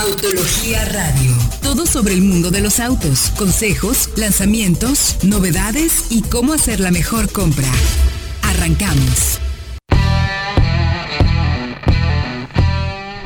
[0.00, 1.30] Autología Radio.
[1.62, 7.30] Todo sobre el mundo de los autos, consejos, lanzamientos, novedades y cómo hacer la mejor
[7.30, 7.68] compra.
[8.40, 9.38] Arrancamos.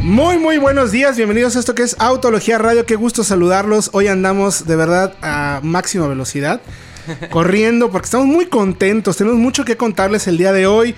[0.02, 1.16] Muy, muy buenos días.
[1.16, 2.84] Bienvenidos a esto que es Autología Radio.
[2.86, 3.91] Qué gusto saludarlos.
[3.93, 6.61] Hoy andamos de verdad a máxima velocidad.
[7.30, 9.16] corriendo porque estamos muy contentos.
[9.16, 10.95] Tenemos mucho que contarles el día de hoy.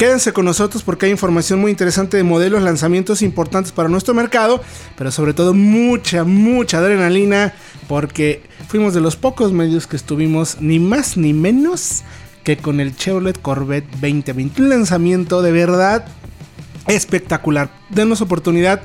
[0.00, 4.62] Quédense con nosotros porque hay información muy interesante de modelos, lanzamientos importantes para nuestro mercado,
[4.96, 7.52] pero sobre todo mucha, mucha adrenalina
[7.86, 12.00] porque fuimos de los pocos medios que estuvimos ni más ni menos
[12.44, 14.62] que con el Chevrolet Corvette 2020.
[14.62, 16.06] Un lanzamiento de verdad
[16.86, 17.70] espectacular.
[17.90, 18.80] Denos oportunidad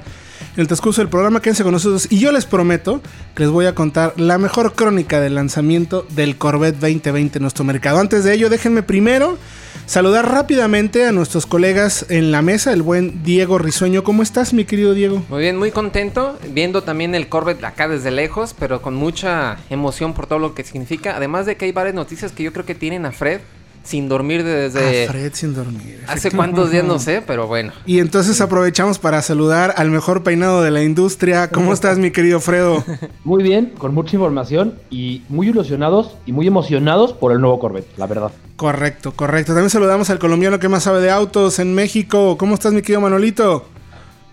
[0.55, 1.41] en el transcurso del programa.
[1.41, 3.01] Quédense con nosotros y yo les prometo
[3.35, 7.65] que les voy a contar la mejor crónica del lanzamiento del Corvette 2020 en nuestro
[7.65, 7.99] mercado.
[7.99, 9.37] Antes de ello, déjenme primero
[9.85, 14.03] saludar rápidamente a nuestros colegas en la mesa, el buen Diego Risueño.
[14.03, 15.23] ¿Cómo estás, mi querido Diego?
[15.29, 20.13] Muy bien, muy contento, viendo también el Corvette acá desde lejos, pero con mucha emoción
[20.13, 21.15] por todo lo que significa.
[21.15, 23.41] Además de que hay varias noticias que yo creo que tienen a Fred
[23.85, 25.05] sin dormir desde...
[25.05, 26.03] Ah, Fred sin dormir.
[26.07, 27.71] Hace cuántos días no sé, pero bueno.
[27.85, 31.49] Y entonces aprovechamos para saludar al mejor peinado de la industria.
[31.49, 32.83] ¿Cómo estás, mi querido Fredo?
[33.23, 37.97] Muy bien, con mucha información y muy ilusionados y muy emocionados por el nuevo Corvette,
[37.97, 38.31] la verdad.
[38.55, 39.53] Correcto, correcto.
[39.53, 42.37] También saludamos al colombiano que más sabe de autos en México.
[42.37, 43.65] ¿Cómo estás, mi querido Manolito?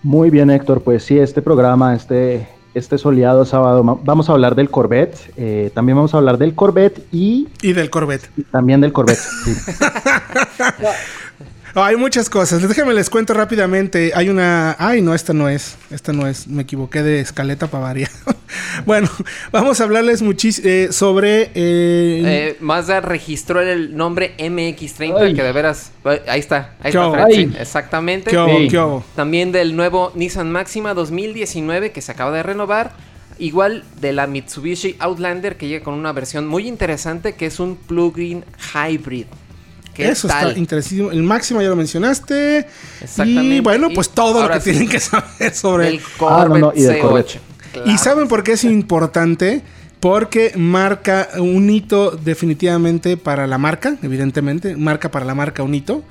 [0.01, 0.81] Muy bien, Héctor.
[0.81, 5.95] Pues sí, este programa, este este soleado sábado vamos a hablar del Corvette, eh, también
[5.95, 7.47] vamos a hablar del Corvette y...
[7.61, 8.29] Y del Corvette.
[8.51, 9.19] también del Corvette.
[9.19, 9.53] Sí.
[11.75, 12.67] hay muchas cosas.
[12.67, 14.11] Déjenme les cuento rápidamente.
[14.15, 14.75] Hay una.
[14.77, 15.75] Ay, no, esta no es.
[15.89, 16.47] Esta no es.
[16.47, 17.93] Me equivoqué de escaleta para
[18.85, 19.09] bueno,
[19.51, 21.43] vamos a hablarles muchísimo eh, sobre.
[21.43, 21.51] Eh...
[21.55, 25.91] Eh, Mazda registró el nombre MX30, que de veras.
[26.27, 26.75] Ahí está.
[26.79, 27.59] Ahí está.
[27.59, 28.31] exactamente.
[29.15, 32.91] También del nuevo Nissan Máxima 2019 que se acaba de renovar.
[33.39, 37.75] Igual de la Mitsubishi Outlander que llega con una versión muy interesante que es un
[37.75, 39.25] plug-in hybrid.
[39.97, 41.11] Eso está interesantísimo.
[41.11, 42.67] El máximo ya lo mencionaste.
[43.01, 43.55] Exactamente.
[43.55, 47.39] Y bueno, pues todo lo que tienen que saber sobre el Corvette ah, y Corvette.
[47.85, 49.61] ¿Y saben por qué es importante?
[50.03, 56.03] Porque marca un hito definitivamente para la marca, evidentemente, marca para la marca un hito.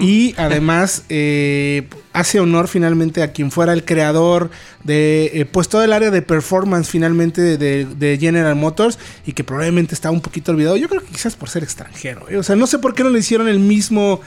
[0.00, 4.50] Y además eh, hace honor finalmente a quien fuera el creador
[4.82, 9.94] de eh, pues todo el área de performance finalmente de, General Motors y que probablemente
[9.94, 10.76] estaba un poquito olvidado.
[10.76, 12.28] Yo creo que quizás por ser extranjero.
[12.28, 12.38] ¿eh?
[12.38, 14.22] O sea, no sé por qué no le hicieron el mismo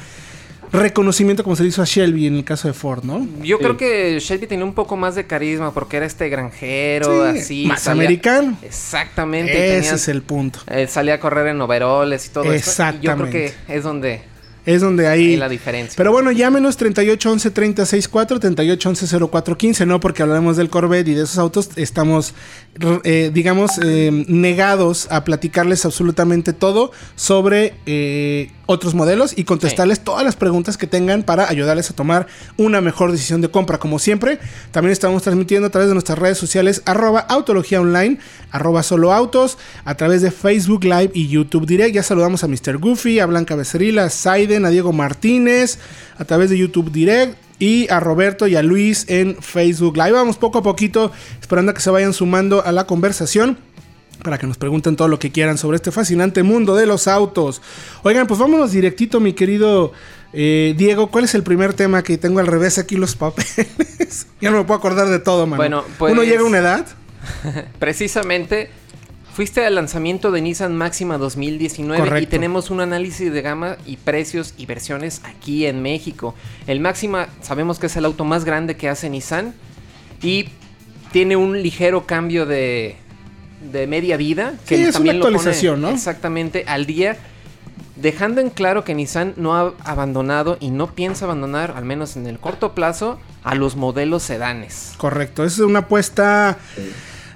[0.72, 3.28] reconocimiento como se le hizo a Shelby en el caso de Ford, ¿no?
[3.44, 7.66] Yo creo que Shelby tenía un poco más de carisma porque era este granjero, así.
[7.66, 8.57] Más americano.
[8.62, 9.78] Exactamente.
[9.78, 10.59] Ese es el punto.
[10.68, 13.08] Eh, salía a correr en overoles y todo Exactamente.
[13.08, 14.22] yo creo que es donde
[14.66, 15.96] es donde hay la diferencia.
[15.97, 21.38] Pero bueno, llámenos 3811 364 3811 0415, no porque hablamos del Corvette y de esos
[21.38, 22.35] autos, estamos
[23.03, 30.24] eh, digamos eh, negados a platicarles absolutamente todo sobre eh, otros modelos y contestarles todas
[30.24, 33.80] las preguntas que tengan para ayudarles a tomar una mejor decisión de compra.
[33.80, 34.38] Como siempre,
[34.69, 38.19] también estamos transmitiendo a través de nuestras redes sociales arroba autología online,
[38.52, 41.96] arroba solo autos, a través de Facebook Live y YouTube Direct.
[41.96, 42.78] Ya saludamos a Mr.
[42.78, 45.79] Goofy, a Blanca Becerril, a Saiden, a Diego Martínez,
[46.19, 50.12] a través de YouTube Direct y a Roberto y a Luis en Facebook Live.
[50.12, 53.58] Vamos poco a poquito esperando a que se vayan sumando a la conversación
[54.24, 57.62] para que nos pregunten todo lo que quieran sobre este fascinante mundo de los autos.
[58.03, 59.94] Oigan, pues vámonos directito, mi querido
[60.34, 61.09] eh, Diego.
[61.09, 64.28] ¿Cuál es el primer tema que tengo al revés aquí los papeles?
[64.41, 65.58] ya no me puedo acordar de todo, man.
[65.58, 66.85] Bueno, pues, Uno llega a una edad.
[67.79, 68.69] Precisamente.
[69.31, 74.53] Fuiste al lanzamiento de Nissan Máxima 2019 y tenemos un análisis de gama y precios
[74.58, 76.35] y versiones aquí en México.
[76.68, 79.53] El Máxima sabemos que es el auto más grande que hace Nissan
[80.22, 80.50] y
[81.13, 82.97] tiene un ligero cambio de,
[83.62, 84.53] de media vida.
[84.66, 85.90] Que es también una actualización, ¿no?
[85.90, 87.18] Exactamente, al día.
[87.96, 92.28] Dejando en claro que Nissan no ha abandonado y no piensa abandonar, al menos en
[92.28, 94.94] el corto plazo, a los modelos sedanes.
[94.97, 96.58] Correcto, es una apuesta...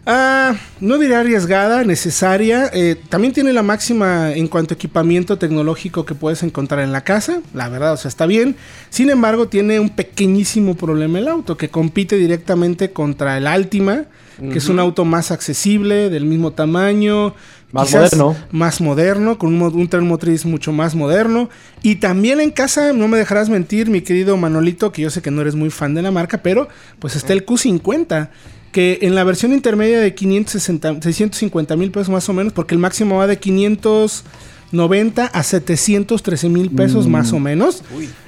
[0.05, 2.69] Ah, no diría arriesgada, necesaria.
[2.73, 7.03] Eh, también tiene la máxima en cuanto a equipamiento tecnológico que puedes encontrar en la
[7.03, 7.41] casa.
[7.53, 8.57] La verdad, o sea, está bien.
[8.89, 14.05] Sin embargo, tiene un pequeñísimo problema el auto que compite directamente contra el Altima
[14.51, 17.35] que es un auto más accesible, del mismo tamaño.
[17.71, 18.35] Más moderno.
[18.51, 21.49] Más moderno, con un, tren motriz mucho más moderno.
[21.81, 25.31] Y también en casa, no me dejarás mentir, mi querido Manolito, que yo sé que
[25.31, 26.67] no eres muy fan de la marca, pero
[26.99, 28.29] pues está el Q50
[28.73, 32.79] que en la versión intermedia de 560, 650 mil pesos más o menos, porque el
[32.79, 37.83] máximo va de 590 a 713 mil pesos más o menos.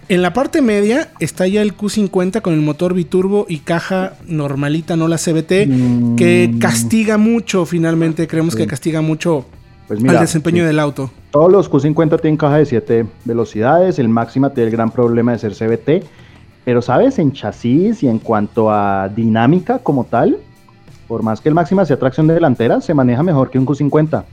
[0.07, 4.95] En la parte media está ya el Q50 con el motor biturbo y caja normalita,
[4.95, 6.15] no la CBT, mm.
[6.15, 9.45] que castiga mucho finalmente, creemos que castiga mucho
[9.87, 11.09] pues al desempeño del auto.
[11.31, 15.39] Todos los Q50 tienen caja de 7 velocidades, el Máxima tiene el gran problema de
[15.39, 16.05] ser CBT,
[16.65, 20.37] pero sabes, en chasis y en cuanto a dinámica como tal,
[21.07, 24.23] por más que el Máxima sea tracción delantera, se maneja mejor que un Q50.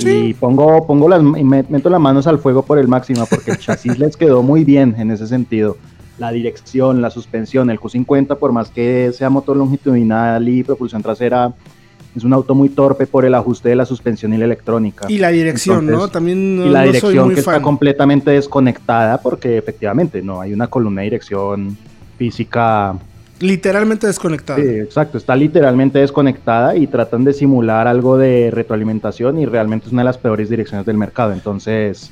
[0.00, 3.58] Y pongo, pongo las, y meto las manos al fuego por el Máxima, porque el
[3.58, 5.76] chasis les quedó muy bien en ese sentido.
[6.18, 11.52] La dirección, la suspensión, el Q50, por más que sea motor longitudinal y propulsión trasera,
[12.16, 15.06] es un auto muy torpe por el ajuste de la suspensión y la electrónica.
[15.08, 16.08] Y la dirección, ¿no?
[16.08, 21.06] También y la dirección que está completamente desconectada porque efectivamente no hay una columna de
[21.06, 21.76] dirección
[22.16, 22.96] física
[23.40, 24.58] Literalmente desconectada.
[24.58, 29.92] Sí, exacto, está literalmente desconectada y tratan de simular algo de retroalimentación y realmente es
[29.92, 31.34] una de las peores direcciones del mercado.
[31.34, 32.10] Entonces,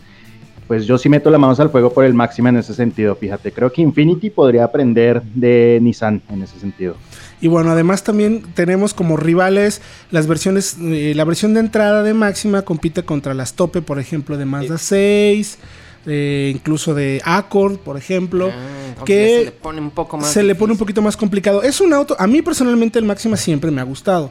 [0.67, 3.53] pues yo sí meto las manos al fuego por el máximo en ese sentido, fíjate.
[3.53, 6.95] Creo que Infinity podría aprender de Nissan en ese sentido.
[7.41, 12.15] Y bueno, además también tenemos como rivales las versiones, eh, la versión de entrada de
[12.15, 15.59] Máxima compite contra las tope, por ejemplo, de Mazda 6,
[16.07, 20.55] incluso de Accord, por ejemplo, ah, que se le pone un poco más se le
[20.55, 21.63] pone un poquito más complicado.
[21.63, 24.31] Es un auto, a mí personalmente el Máxima siempre me ha gustado.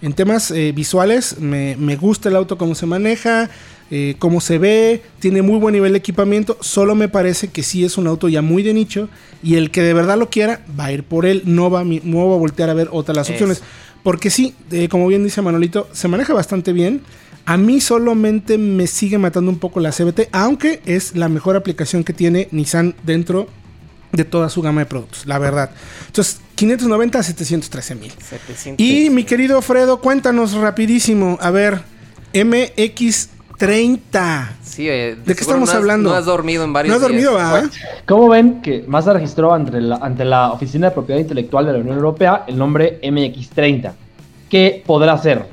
[0.00, 3.50] En temas eh, visuales me, gusta el auto cómo se maneja,
[3.90, 7.84] eh, cómo se ve, tiene muy buen nivel de equipamiento, solo me parece que sí
[7.84, 9.08] es un auto ya muy de nicho
[9.42, 12.28] y el que de verdad lo quiera va a ir por él, no va, no
[12.28, 13.62] va a voltear a ver otras las opciones.
[14.02, 17.02] Porque sí, eh, como bien dice Manolito, se maneja bastante bien.
[17.44, 22.04] A mí solamente me sigue matando un poco la CBT, aunque es la mejor aplicación
[22.04, 23.48] que tiene Nissan dentro
[24.12, 25.70] de toda su gama de productos, la verdad.
[26.06, 28.12] Entonces, 590 a 713 mil.
[28.76, 31.82] Y mi querido Fredo, cuéntanos rapidísimo, a ver,
[33.60, 34.48] MX30.
[34.62, 36.10] Sí, eh, ¿De qué estamos hablando?
[36.10, 37.62] No has dormido en varios No has dormido, ¿ah?
[38.06, 41.78] ¿Cómo ven que Mazda registró ante la, ante la Oficina de Propiedad Intelectual de la
[41.78, 43.92] Unión Europea el nombre MX30?
[44.48, 45.44] ¿Qué podrá ser?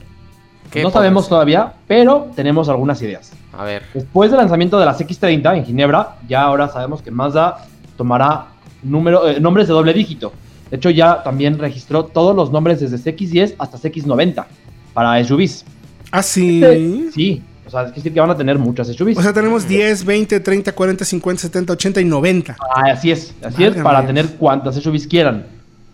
[0.82, 3.32] No sabemos todavía, pero tenemos algunas ideas.
[3.54, 3.84] A ver.
[3.94, 7.66] Después del lanzamiento de las X30 en Ginebra, ya ahora sabemos que Mazda
[7.96, 8.48] tomará
[8.84, 10.34] número, eh, nombres de doble dígito.
[10.70, 14.46] De hecho, ya también registró todos los nombres desde CX10 hasta CX90
[14.94, 15.66] para SUVs.
[16.12, 16.64] ¿Ah, sí?
[16.64, 17.44] Este, sí.
[17.68, 19.18] O sea, es sí que van a tener muchas SUVs.
[19.18, 22.56] O sea, tenemos 10, 20, 30, 40, 50, 70, 80 y 90.
[22.60, 23.34] Ah, así es.
[23.44, 25.46] Así es, para tener cuantas SUVs quieran.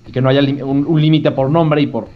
[0.07, 2.07] Y que no haya un, límite por nombre y por,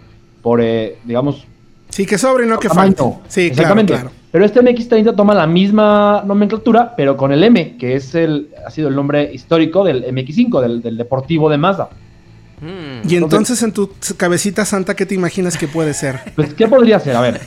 [0.41, 1.45] por eh, digamos,
[1.89, 3.03] Sí, que sobre, no que falte.
[3.27, 3.93] Sí, Exactamente.
[3.93, 8.49] Claro, Pero este MX30 toma la misma nomenclatura, pero con el M, que es el,
[8.65, 11.89] ha sido el nombre histórico del MX5, del, deportivo de Mazda.
[13.07, 16.19] Y entonces, en tu cabecita santa, ¿qué te imaginas que puede ser?
[16.35, 17.15] Pues, ¿qué podría ser?
[17.15, 17.41] A ver,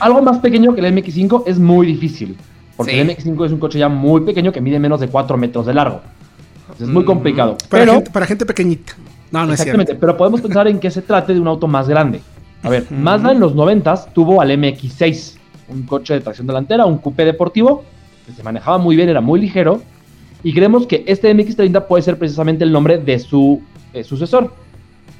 [0.00, 2.36] algo más pequeño que el MX5 es muy difícil.
[2.76, 5.66] Porque el MX5 es un coche ya muy pequeño que mide menos de 4 metros
[5.66, 6.02] de largo.
[6.78, 7.06] es muy mm.
[7.06, 7.56] complicado.
[7.68, 8.92] Para, gente, para gente pequeñita.
[9.30, 10.00] No, no exactamente, es cierto.
[10.00, 12.20] pero podemos pensar en que se trate de un auto más grande.
[12.62, 15.36] A ver, Mazda en los 90 tuvo al MX6,
[15.68, 17.84] un coche de tracción delantera, un coupé deportivo,
[18.26, 19.82] que se manejaba muy bien, era muy ligero,
[20.42, 23.62] y creemos que este MX30 puede ser precisamente el nombre de su
[24.04, 24.52] sucesor.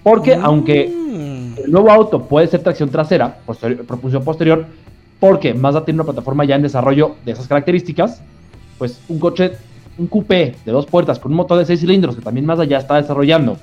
[0.03, 0.45] Porque mm.
[0.45, 3.39] aunque el nuevo auto puede ser tracción trasera,
[3.87, 4.67] propulsión posterior,
[5.19, 8.23] porque Mazda tiene una plataforma ya en desarrollo de esas características,
[8.79, 9.53] pues un coche,
[9.99, 12.79] un coupé de dos puertas con un motor de seis cilindros que también Mazda ya
[12.79, 13.57] está desarrollando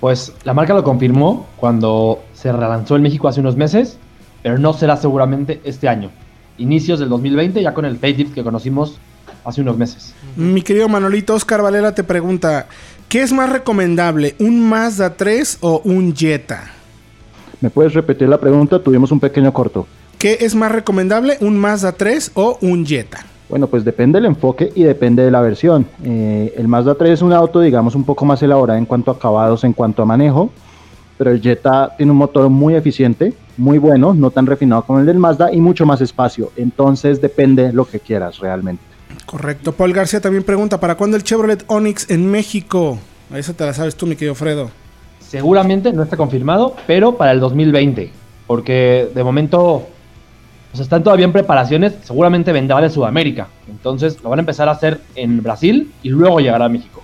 [0.00, 3.98] Pues la marca lo confirmó cuando se relanzó en México hace unos meses,
[4.42, 6.10] pero no será seguramente este año
[6.58, 8.98] inicios del 2020, ya con el facelift que conocimos
[9.44, 10.14] hace unos meses.
[10.36, 12.66] Mi querido Manolito, Oscar Valera te pregunta,
[13.08, 16.70] ¿qué es más recomendable, un Mazda 3 o un Jetta?
[17.60, 18.82] ¿Me puedes repetir la pregunta?
[18.82, 19.86] Tuvimos un pequeño corto.
[20.18, 23.24] ¿Qué es más recomendable, un Mazda 3 o un Jetta?
[23.48, 25.86] Bueno, pues depende del enfoque y depende de la versión.
[26.02, 29.14] Eh, el Mazda 3 es un auto, digamos, un poco más elaborado en cuanto a
[29.14, 30.50] acabados, en cuanto a manejo
[31.16, 35.06] pero el Jetta tiene un motor muy eficiente, muy bueno, no tan refinado como el
[35.06, 36.50] del Mazda y mucho más espacio.
[36.56, 38.82] Entonces depende lo que quieras realmente.
[39.26, 39.72] Correcto.
[39.72, 42.98] Paul García también pregunta, ¿para cuándo el Chevrolet Onix en México?
[43.34, 44.70] Eso te la sabes tú, mi querido Fredo.
[45.20, 48.10] Seguramente no está confirmado, pero para el 2020.
[48.46, 49.86] Porque de momento
[50.74, 53.46] pues están todavía en preparaciones, seguramente vendrá de Sudamérica.
[53.68, 57.03] Entonces lo van a empezar a hacer en Brasil y luego llegará a México.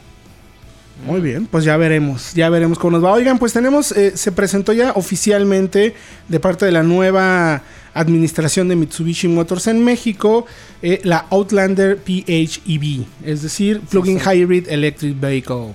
[1.05, 3.13] Muy bien, pues ya veremos, ya veremos cómo nos va.
[3.13, 5.95] Oigan, pues tenemos, eh, se presentó ya oficialmente
[6.29, 7.63] de parte de la nueva
[7.95, 10.47] administración de Mitsubishi Motors en México
[10.83, 15.73] eh, la Outlander PHEV, es decir, Plug-in Hybrid Electric Vehicle.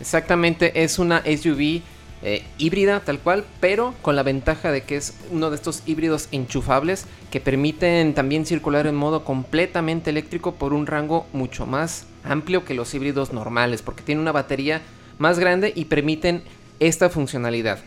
[0.00, 1.80] Exactamente, es una SUV
[2.22, 6.28] eh, híbrida tal cual, pero con la ventaja de que es uno de estos híbridos
[6.32, 12.64] enchufables que permiten también circular en modo completamente eléctrico por un rango mucho más amplio
[12.64, 14.82] que los híbridos normales, porque tiene una batería
[15.18, 16.42] más grande y permiten
[16.80, 17.78] esta funcionalidad.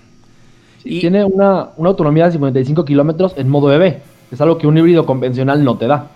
[0.84, 3.98] y tiene una, autonomía de 55 kilómetros en modo EV,
[4.32, 6.10] es algo que un híbrido convencional no te da.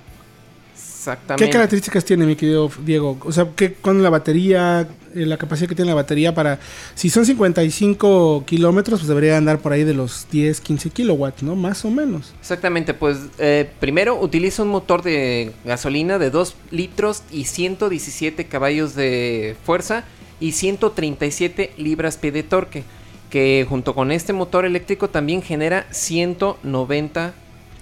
[0.74, 1.46] Exactamente.
[1.46, 3.18] ¿Qué características tiene, mi querido Diego?
[3.26, 6.60] O sea, ¿qué, con la batería, eh, la capacidad que tiene la batería para...
[6.96, 11.56] Si son 55 kilómetros, pues debería andar por ahí de los 10, 15 kilowatts, ¿no?
[11.56, 12.34] Más o menos.
[12.40, 18.96] Exactamente, pues eh, primero utiliza un motor de gasolina de 2 litros y 117 caballos
[18.96, 20.06] de fuerza
[20.40, 22.84] y 137 libras-pie de torque,
[23.30, 27.34] que junto con este motor eléctrico también genera 190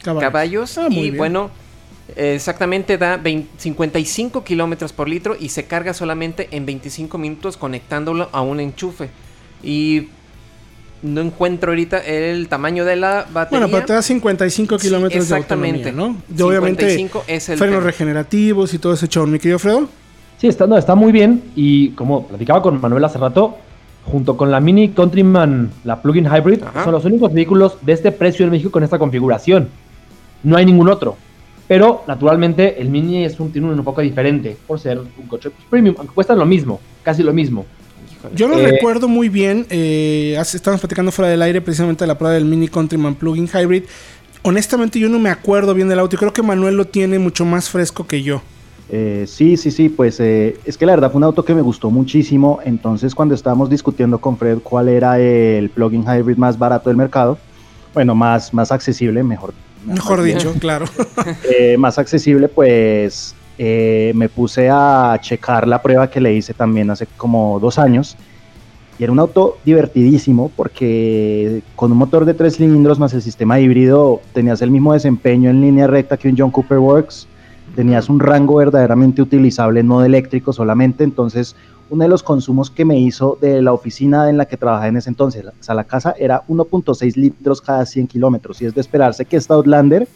[0.04, 1.52] caballos, ah, y bueno
[2.16, 3.22] Exactamente da
[3.58, 9.10] 55 kilómetros por litro y se carga solamente en 25 minutos conectándolo a un enchufe.
[9.64, 10.10] Y
[11.02, 13.60] no encuentro ahorita el tamaño de la batería.
[13.60, 16.18] Bueno, pero te da 55 kilómetros de autonomía, ¿no?
[16.42, 19.88] obviamente, es el frenos regenerativos y todo ese show, mi querido Fredo.
[20.38, 21.44] Sí, está, está muy bien.
[21.56, 23.58] Y como platicaba con Manuel hace rato,
[24.06, 28.46] junto con la Mini Countryman, la Plug-in Hybrid, son los únicos vehículos de este precio
[28.46, 29.70] en México con esta configuración.
[30.44, 31.18] No hay ningún otro.
[31.70, 35.94] Pero naturalmente el Mini es un, tiene un poco diferente por ser un coche premium,
[36.00, 37.64] aunque cuesta lo mismo, casi lo mismo.
[38.36, 42.18] Yo no eh, recuerdo muy bien, eh, estábamos platicando fuera del aire precisamente de la
[42.18, 43.84] prueba del Mini Countryman Plug-in Hybrid.
[44.42, 47.46] Honestamente yo no me acuerdo bien del auto y creo que Manuel lo tiene mucho
[47.46, 48.42] más fresco que yo.
[48.92, 51.62] Eh, sí, sí, sí, pues eh, es que la verdad fue un auto que me
[51.62, 52.62] gustó muchísimo.
[52.66, 57.38] Entonces, cuando estábamos discutiendo con Fred cuál era el plug-in hybrid más barato del mercado,
[57.94, 59.54] bueno, más, más accesible, mejor
[59.86, 60.86] Mejor dicho, claro.
[61.52, 66.90] Eh, más accesible, pues eh, me puse a checar la prueba que le hice también
[66.90, 68.16] hace como dos años.
[68.98, 73.60] Y era un auto divertidísimo porque con un motor de tres cilindros más el sistema
[73.60, 77.28] híbrido tenías el mismo desempeño en línea recta que un John Cooper Works.
[77.76, 81.04] Tenías un rango verdaderamente utilizable en modo eléctrico solamente.
[81.04, 81.56] Entonces
[81.90, 84.98] uno de los consumos que me hizo de la oficina en la que trabajaba en
[84.98, 88.82] ese entonces, o sea, la casa era 1.6 litros cada 100 kilómetros y es de
[88.82, 90.08] esperarse que esta Outlander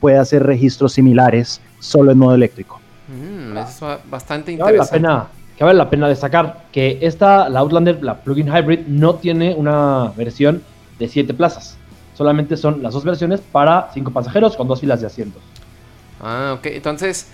[0.00, 2.80] pueda hacer registros similares solo en modo eléctrico.
[3.08, 4.78] Mm, eso es bastante interesante.
[4.78, 8.86] Vale la pena, que vale la pena destacar que esta, la Outlander, la plug-in hybrid,
[8.86, 10.62] no tiene una versión
[10.98, 11.76] de 7 plazas.
[12.14, 15.42] Solamente son las dos versiones para 5 pasajeros con dos filas de asientos.
[16.20, 16.66] Ah, ok.
[16.66, 17.28] Entonces,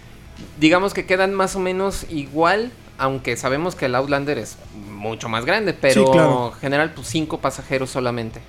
[0.61, 4.59] digamos que quedan más o menos igual aunque sabemos que el Outlander es
[4.91, 8.41] mucho más grande, pero en general, pues cinco pasajeros solamente.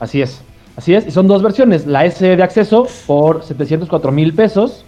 [0.00, 0.40] Así es,
[0.76, 4.84] así es, y son dos versiones, la S de acceso por 704 mil pesos,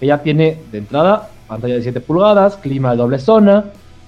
[0.00, 3.66] ella tiene de entrada pantalla de 7 pulgadas, clima de doble zona,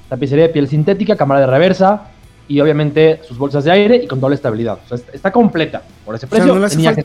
[0.08, 2.08] tapicería de piel sintética, cámara de reversa,
[2.48, 4.78] y obviamente sus bolsas de aire y con doble estabilidad.
[4.84, 5.82] O sea, está completa.
[6.04, 7.04] Por ese precio no le tenía que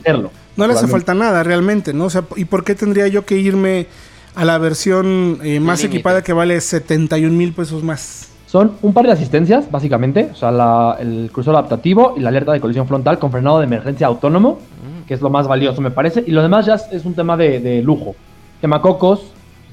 [0.56, 2.06] No le hace falta nada realmente, ¿no?
[2.06, 3.86] O sea, ¿y por qué tendría yo que irme
[4.34, 8.30] a la versión eh, más equipada que vale 71 mil pesos más.
[8.46, 10.30] Son un par de asistencias, básicamente.
[10.32, 14.08] O sea, el crucero adaptativo y la alerta de colisión frontal con frenado de emergencia
[14.08, 15.06] autónomo, mm.
[15.06, 16.24] que es lo más valioso, me parece.
[16.26, 18.16] Y lo demás ya es un tema de, de lujo.
[18.60, 19.32] Quemacocos,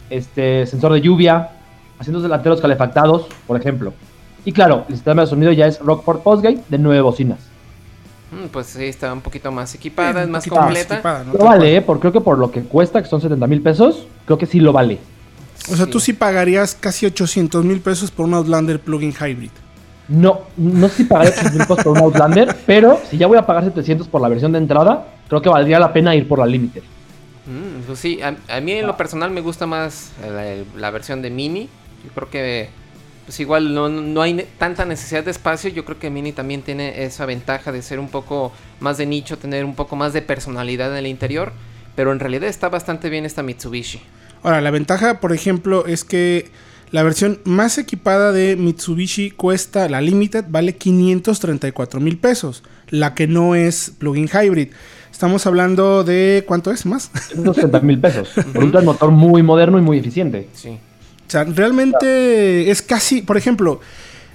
[0.09, 1.49] este, sensor de lluvia,
[1.99, 3.93] asientos delanteros calefactados, por ejemplo.
[4.45, 7.46] Y claro, el sistema de sonido ya es Rockford Postgate de nueve bocinas.
[8.31, 11.23] Mm, pues sí, está un poquito más equipada, es más completa.
[11.33, 11.81] lo vale, ¿eh?
[11.81, 14.59] por, creo que por lo que cuesta, que son 70 mil pesos, creo que sí
[14.59, 14.99] lo vale.
[15.71, 19.49] O sea, tú sí pagarías casi 800 mil pesos por un Outlander plug-in hybrid.
[20.07, 23.37] No, no sé si pagaría 800 mil pesos por un Outlander, pero si ya voy
[23.37, 26.39] a pagar 700 por la versión de entrada, creo que valdría la pena ir por
[26.39, 26.83] la Limited.
[27.45, 30.11] Mm, pues sí, a, mí en lo personal me gusta más
[30.75, 31.69] la, versión de Mini.
[32.03, 32.69] Yo creo que
[33.27, 35.69] pues igual no, no, hay tanta necesidad de espacio.
[35.69, 39.37] Yo creo que Mini también tiene esa ventaja de ser un poco más de nicho,
[39.37, 41.51] tener un poco más de personalidad en el interior.
[41.97, 43.99] Pero en realidad está bastante bien esta Mitsubishi.
[44.43, 46.51] Ahora, la ventaja, por ejemplo, es que
[46.91, 52.63] la versión más equipada de Mitsubishi cuesta, la Limited, vale 534 mil pesos.
[52.87, 54.69] La que no es plug-in hybrid.
[55.11, 57.11] Estamos hablando de, ¿cuánto es más?
[57.33, 58.29] 160 mil pesos.
[58.53, 60.47] Por un motor muy moderno y muy eficiente.
[60.53, 60.79] Sí.
[61.27, 63.81] O sea, realmente es casi, por ejemplo,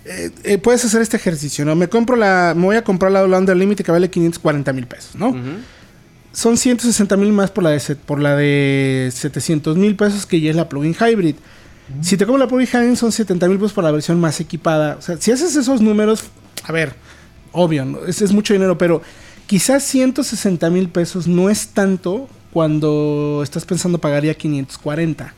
[0.05, 1.75] eh, eh, puedes hacer este ejercicio, ¿no?
[1.75, 5.15] Me compro la, me voy a comprar la Holanda Limited que vale 540 mil pesos,
[5.15, 5.35] ¿no?
[6.33, 10.51] son 160 mil más por la, de, por la de 700 mil pesos que ya
[10.51, 11.37] es la plugin hybrid.
[12.01, 14.97] Si te como la plugin hybrid son 70 mil pesos por la versión más equipada.
[14.99, 16.25] O sea, si haces esos números,
[16.65, 16.95] a ver,
[17.53, 19.03] obvio, es, es, mucho dinero, pero
[19.47, 25.35] quizás 160 mil pesos no es tanto cuando estás pensando pagar ya 540.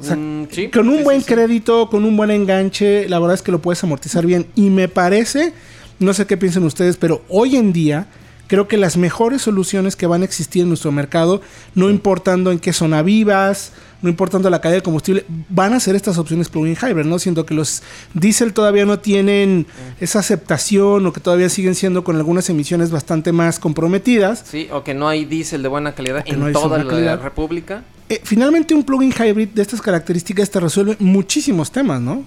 [0.00, 3.52] O sea, mm, con un buen crédito, con un buen enganche, la verdad es que
[3.52, 4.46] lo puedes amortizar bien.
[4.54, 5.52] Y me parece,
[5.98, 8.06] no sé qué piensan ustedes, pero hoy en día
[8.46, 11.40] creo que las mejores soluciones que van a existir en nuestro mercado,
[11.74, 13.72] no importando en qué zona vivas,
[14.02, 17.18] no importando la calidad del combustible, van a ser estas opciones plug-in hybrid, ¿no?
[17.18, 17.82] Siendo que los
[18.12, 19.66] diésel todavía no tienen
[19.98, 24.44] esa aceptación o que todavía siguen siendo con algunas emisiones bastante más comprometidas.
[24.46, 27.82] Sí, o que no hay diésel de buena calidad en toda la República.
[28.10, 32.24] Eh, finalmente un plug-in hybrid de estas características te resuelve muchísimos temas, ¿no?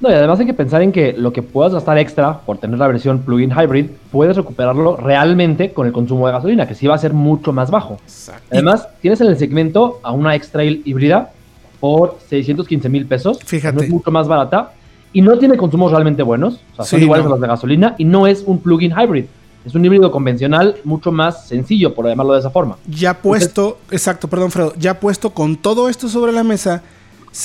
[0.00, 2.78] No, y además hay que pensar en que lo que puedas gastar extra por tener
[2.78, 6.94] la versión plug-in hybrid, puedes recuperarlo realmente con el consumo de gasolina, que sí va
[6.94, 7.98] a ser mucho más bajo.
[8.50, 11.30] Además, tienes en el segmento a una X-Trail híbrida
[11.80, 13.38] por 615 mil pesos.
[13.44, 13.84] Fíjate.
[13.84, 14.72] es mucho más barata
[15.12, 16.60] y no tiene consumos realmente buenos.
[16.72, 19.24] O sea, son iguales a los de gasolina y no es un plug-in hybrid.
[19.64, 22.76] Es un híbrido convencional mucho más sencillo, por llamarlo de esa forma.
[22.86, 26.82] Ya puesto, exacto, perdón, Fredo, ya puesto con todo esto sobre la mesa,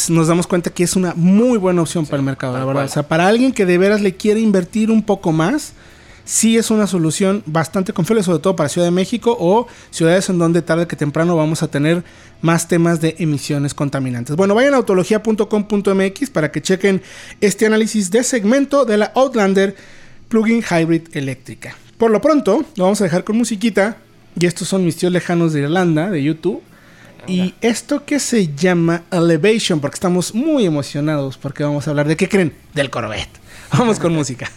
[0.09, 2.85] nos damos cuenta que es una muy buena opción para el mercado, la verdad.
[2.85, 5.73] O sea, para alguien que de veras le quiere invertir un poco más,
[6.23, 10.37] sí es una solución bastante confiable, sobre todo para Ciudad de México o ciudades en
[10.37, 12.03] donde tarde que temprano vamos a tener
[12.41, 14.35] más temas de emisiones contaminantes.
[14.35, 17.01] Bueno, vayan a autología.com.mx para que chequen
[17.41, 19.75] este análisis de segmento de la Outlander
[20.29, 21.75] Plugin Hybrid eléctrica.
[21.97, 23.97] Por lo pronto, lo vamos a dejar con musiquita.
[24.39, 26.61] Y estos son mis tíos lejanos de Irlanda, de YouTube.
[27.27, 32.17] Y esto que se llama Elevation, porque estamos muy emocionados porque vamos a hablar de
[32.17, 33.39] qué creen del Corvette.
[33.77, 34.49] Vamos con música.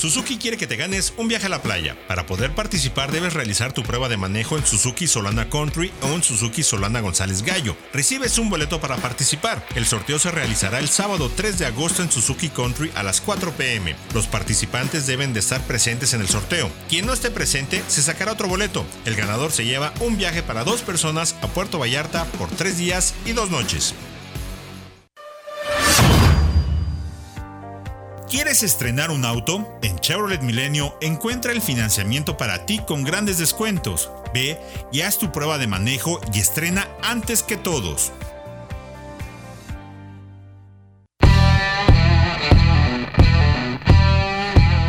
[0.00, 1.94] Suzuki quiere que te ganes un viaje a la playa.
[2.08, 6.22] Para poder participar debes realizar tu prueba de manejo en Suzuki Solana Country o en
[6.22, 7.76] Suzuki Solana González Gallo.
[7.92, 9.62] Recibes un boleto para participar.
[9.74, 13.52] El sorteo se realizará el sábado 3 de agosto en Suzuki Country a las 4
[13.52, 13.94] pm.
[14.14, 16.70] Los participantes deben de estar presentes en el sorteo.
[16.88, 18.86] Quien no esté presente se sacará otro boleto.
[19.04, 23.12] El ganador se lleva un viaje para dos personas a Puerto Vallarta por 3 días
[23.26, 23.94] y 2 noches.
[28.30, 29.66] ¿Quieres estrenar un auto?
[29.82, 34.08] En Chevrolet Milenio encuentra el financiamiento para ti con grandes descuentos.
[34.32, 34.56] Ve
[34.92, 38.12] y haz tu prueba de manejo y estrena antes que todos.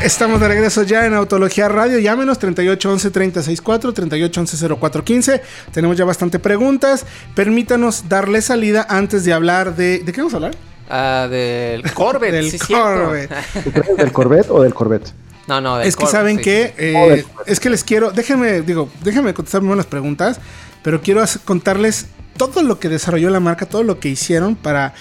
[0.04, 1.98] Estamos de regreso ya en Autología Radio.
[1.98, 5.42] Llámenos 3811 364 3811 0415.
[5.74, 7.08] Tenemos ya bastante preguntas.
[7.34, 9.98] Permítanos darle salida antes de hablar de.
[9.98, 10.71] ¿De qué vamos a hablar?
[10.94, 12.34] Ah, del Corvette.
[12.34, 13.34] del Corvette.
[13.98, 15.14] ¿Del Corvette o del Corvette?
[15.48, 16.74] No, no, del Es que saben que.
[16.78, 18.12] Eh, es que les quiero.
[18.12, 20.42] Déjenme, digo, déjenme contestar las preguntas.
[20.84, 24.94] Pero quiero contarles todo lo que desarrolló la marca, todo lo que hicieron para.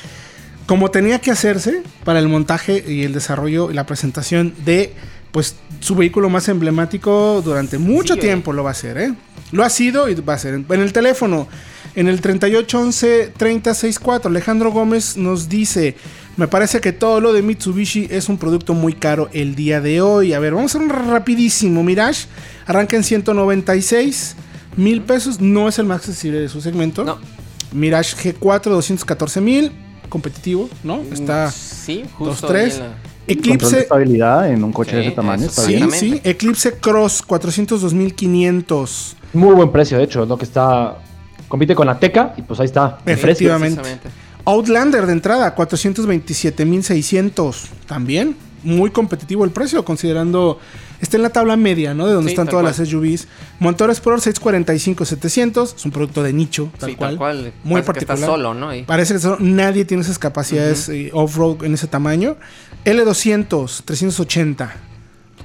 [0.67, 4.95] Como tenía que hacerse para el montaje y el desarrollo y la presentación de
[5.33, 9.15] pues su vehículo más emblemático durante mucho tiempo lo va a hacer, ¿eh?
[9.51, 10.55] Lo ha sido y va a ser.
[10.55, 11.49] En el teléfono
[11.95, 15.97] en el 3811-3064, Alejandro Gómez nos dice,
[16.37, 20.01] me parece que todo lo de Mitsubishi es un producto muy caro el día de
[20.01, 20.33] hoy.
[20.33, 21.83] A ver, vamos a hacer un rapidísimo.
[21.83, 22.27] Mirage
[22.67, 24.37] arranca en 196
[24.77, 27.05] mil pesos, no es el más accesible de su segmento.
[27.05, 27.19] No.
[27.73, 29.73] Mirage G4 214 mil.
[30.09, 30.99] competitivo, ¿no?
[30.99, 32.81] Mm, Está sí, justo 2-3.
[33.29, 33.81] Eclipse.
[33.81, 35.49] estabilidad en un coche de ese tamaño.
[35.49, 36.21] sí, sí.
[36.25, 39.15] Eclipse Cross 402.500.
[39.35, 40.99] Muy buen precio, de hecho, lo que está.
[41.51, 43.01] Compite con la Teca y pues ahí está.
[43.05, 43.83] Efectivamente.
[44.45, 47.57] Outlander de entrada, 427.600.
[47.87, 50.61] También muy competitivo el precio, considerando.
[51.01, 52.07] Está en la tabla media, ¿no?
[52.07, 53.27] De donde están todas las SUVs.
[53.59, 55.75] Motor Explorer 645-700.
[55.75, 57.53] Es un producto de nicho, tal cual.
[57.65, 58.17] Muy particular.
[58.17, 58.71] está solo, ¿no?
[58.87, 62.37] Parece que nadie tiene esas capacidades eh, off-road en ese tamaño.
[62.85, 64.90] L200, 380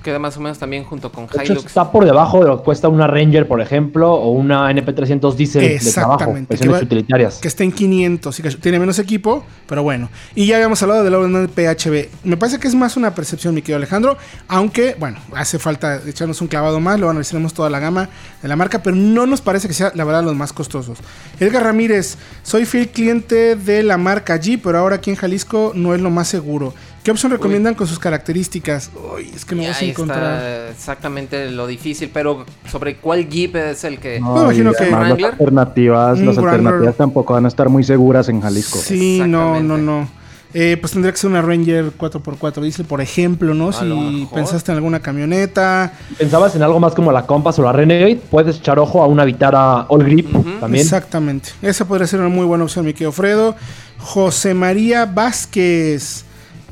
[0.06, 1.66] queda más o menos también junto con Hilux.
[1.66, 5.80] está por debajo de lo que cuesta una Ranger, por ejemplo, o una NP300 Diesel
[5.80, 7.40] de trabajo, versiones utilitarias.
[7.40, 10.10] Que está en 500, tiene menos equipo, pero bueno.
[10.36, 12.24] Y ya habíamos hablado del Outlander PHB.
[12.24, 14.16] Me parece que es más una percepción, mi querido Alejandro,
[14.48, 18.08] aunque, bueno, hace falta echarnos un clavado más, lo analizaremos toda la gama
[18.44, 21.00] de la marca, pero no nos parece que sea, la verdad, los más costosos.
[21.40, 25.96] Edgar Ramírez, soy fiel cliente de la marca G, pero ahora aquí en Jalisco no
[25.96, 26.76] es lo más seguro.
[27.06, 28.90] ¿Qué opción recomiendan con sus características?
[29.16, 30.72] Uy, es que no vas a encontrar.
[30.72, 34.20] exactamente lo difícil, pero sobre cuál Jeep es el que.
[34.20, 38.80] No, imagino que las alternativas, las alternativas tampoco van a estar muy seguras en Jalisco.
[38.80, 40.10] Sí, no, no, no.
[40.56, 43.72] Eh, pues tendría que ser una Ranger 4x4 dice, por ejemplo, ¿no?
[43.72, 45.94] si pensaste en alguna camioneta.
[46.18, 49.26] Pensabas en algo más como la Compass o la Renegade, puedes echar ojo a una
[49.26, 50.84] Vitara All Grip también.
[50.84, 51.50] Exactamente.
[51.62, 53.56] Esa podría ser una muy buena opción, mi querido Fredo.
[54.00, 56.26] José María Vázquez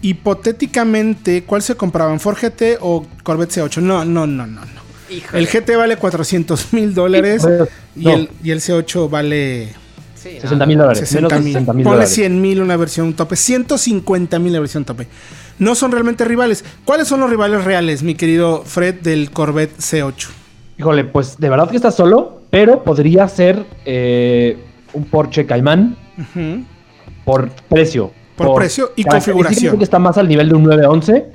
[0.03, 2.19] hipotéticamente, ¿cuál se compraban?
[2.19, 3.81] ¿Ford GT o Corvette C8?
[3.81, 4.61] No, no, no, no.
[4.61, 4.83] no.
[5.33, 7.47] El GT vale 400 mil dólares
[7.95, 9.73] y, el, y el C8 vale
[10.15, 11.09] 60 mil dólares.
[11.09, 11.39] 60
[11.73, 11.83] mil.
[11.83, 13.35] Ponle 100 mil una versión tope.
[13.35, 15.07] 150 mil la versión tope.
[15.59, 16.63] No son realmente rivales.
[16.85, 20.29] ¿Cuáles son los rivales reales, mi querido Fred, del Corvette C8?
[20.79, 24.57] Híjole, pues de verdad que está solo, pero podría ser eh,
[24.93, 25.95] un Porsche Cayman
[27.25, 28.11] por precio.
[28.35, 29.71] Por, precio y configuración.
[29.71, 31.25] Creo que está más al nivel de un 911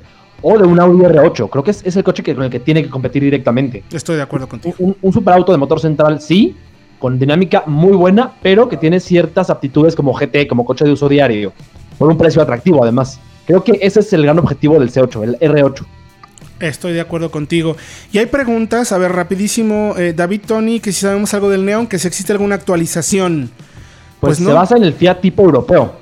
[0.41, 1.49] o de un Audi R8.
[1.49, 3.83] Creo que es, el coche que, con el que tiene que competir directamente.
[3.91, 4.75] Estoy de acuerdo contigo.
[4.79, 6.55] Un, un superauto de motor central, sí,
[6.99, 11.07] con dinámica muy buena, pero que tiene ciertas aptitudes como GT, como coche de uso
[11.07, 11.53] diario,
[11.97, 13.19] por un precio atractivo además.
[13.47, 15.85] Creo que ese es el gran objetivo del C8, el R8.
[16.59, 17.77] Estoy de acuerdo contigo.
[18.11, 21.87] Y hay preguntas, a ver, rapidísimo, eh, David Tony, que si sabemos algo del Neon,
[21.87, 23.49] que si existe alguna actualización.
[24.19, 25.93] Pues, pues se basa en el Fiat tipo europeo.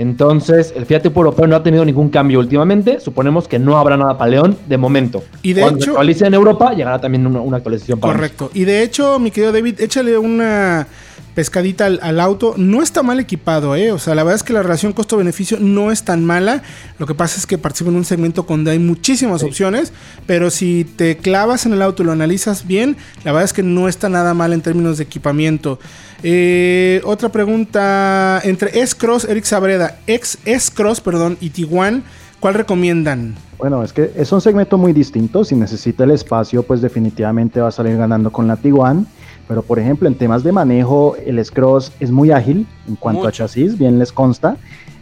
[0.00, 3.00] Entonces, el Fiat Tipo Europeo no ha tenido ningún cambio últimamente.
[3.00, 5.22] Suponemos que no habrá nada para León de momento.
[5.42, 8.50] Y de Cuando hecho, actualice en Europa, llegará también una, actualización para Correcto.
[8.54, 10.86] Y de hecho, mi querido David, échale una
[11.34, 12.54] pescadita al, auto.
[12.56, 13.92] No está mal equipado, ¿eh?
[13.92, 16.62] O sea, la verdad es que la relación costo-beneficio no es tan mala.
[16.98, 19.92] Lo que pasa es que participa en un segmento donde hay muchísimas opciones.
[20.26, 23.62] Pero si te clavas en el auto y lo analizas bien, la verdad es que
[23.62, 25.78] no está nada mal en términos de equipamiento.
[26.22, 28.40] Eh, otra pregunta.
[28.44, 32.04] Entre S-Cross, Eric Sabreda, ex S-Cross, perdón, y Tiguan,
[32.40, 33.36] ¿cuál recomiendan?
[33.58, 35.44] Bueno, es que es un segmento muy distinto.
[35.44, 39.06] Si necesita el espacio, pues definitivamente va a salir ganando con la Tiguan.
[39.50, 43.32] Pero por ejemplo, en temas de manejo, el S-Cross es muy ágil en cuanto a
[43.32, 44.56] chasis, bien les consta.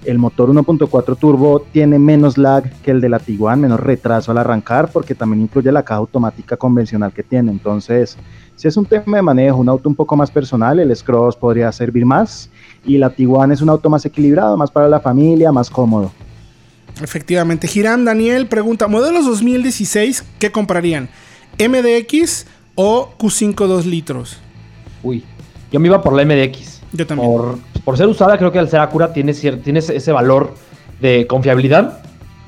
[0.07, 4.39] El motor 1.4 turbo tiene menos lag que el de la Tiguan, menos retraso al
[4.39, 7.53] arrancar, porque también incluye la caja automática convencional que tiene.
[7.53, 8.17] Entonces,
[8.57, 11.71] si es un tema de manejo, un auto un poco más personal, el S-Cross podría
[11.71, 12.49] servir más.
[12.87, 16.11] Y la Tiguan es un auto más equilibrado, más para la familia, más cómodo.
[17.03, 17.69] Efectivamente.
[17.69, 21.11] Giram Daniel pregunta: ¿Modelos 2016 qué comprarían?
[21.59, 22.47] ¿MDX
[22.81, 24.39] o Q5 2 litros?
[25.03, 25.25] Uy,
[25.73, 26.81] yo me iba por la MDX.
[26.93, 27.61] Yo también.
[27.85, 30.55] Por, ser usada, creo que el ser Acura tiene, tiene ese valor
[31.01, 32.03] de confiabilidad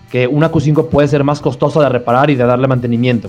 [0.08, 3.28] que una Q5 puede ser más costosa de reparar y de darle mantenimiento.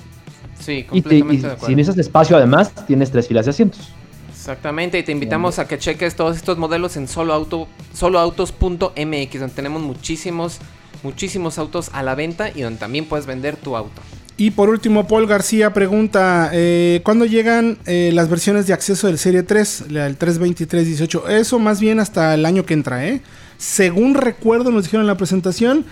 [0.59, 3.89] Sí, completamente y, si necesitas espacio, además, tienes tres filas de asientos.
[4.29, 9.55] Exactamente, y te invitamos a que cheques todos estos modelos en solo auto, soloautos.mx, donde
[9.55, 10.59] tenemos muchísimos,
[11.01, 14.01] muchísimos autos a la venta y donde también puedes vender tu auto.
[14.37, 19.19] Y por último, Paul García pregunta, eh, ¿cuándo llegan eh, las versiones de acceso del
[19.19, 21.29] Serie 3, el 32318?
[21.29, 23.21] Eso más bien hasta el año que entra, ¿eh?
[23.57, 25.85] Según recuerdo, nos dijeron en la presentación,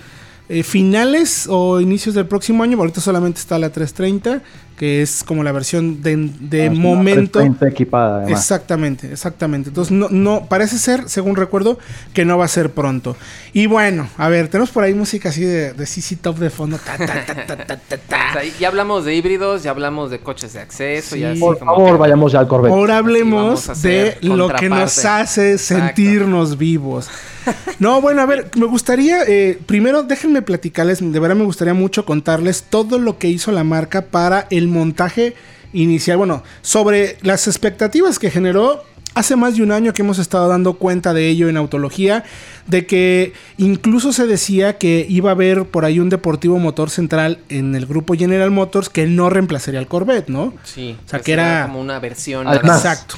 [0.52, 2.76] eh, finales o inicios del próximo año.
[2.80, 4.42] Ahorita solamente está la 330,
[4.80, 7.42] que es como la versión de, de ah, momento.
[7.42, 9.68] equipada, Exactamente, exactamente.
[9.68, 11.78] Entonces, no, no, parece ser, según recuerdo,
[12.14, 13.18] que no va a ser pronto.
[13.52, 16.80] Y bueno, a ver, tenemos por ahí música así de, de CC Top de fondo.
[18.58, 21.18] ya hablamos de híbridos, ya hablamos de coches de acceso.
[21.18, 22.72] Ya por favor, vayamos ya al Corvette.
[22.72, 27.10] Ahora hablemos de lo que nos hace sentirnos vivos.
[27.80, 32.06] No, bueno, a ver, me gustaría, eh, primero déjenme platicarles, de verdad me gustaría mucho
[32.06, 35.36] contarles todo lo que hizo la marca para el montaje
[35.74, 38.84] inicial, bueno, sobre las expectativas que generó
[39.16, 42.24] hace más de un año que hemos estado dando cuenta de ello en Autología,
[42.68, 47.40] de que incluso se decía que iba a haber por ahí un deportivo motor central
[47.50, 50.54] en el grupo General Motors que no reemplazaría al Corvette, ¿no?
[50.64, 50.98] Sí.
[51.06, 52.48] O sea, que era como una versión.
[52.48, 53.16] Exacto.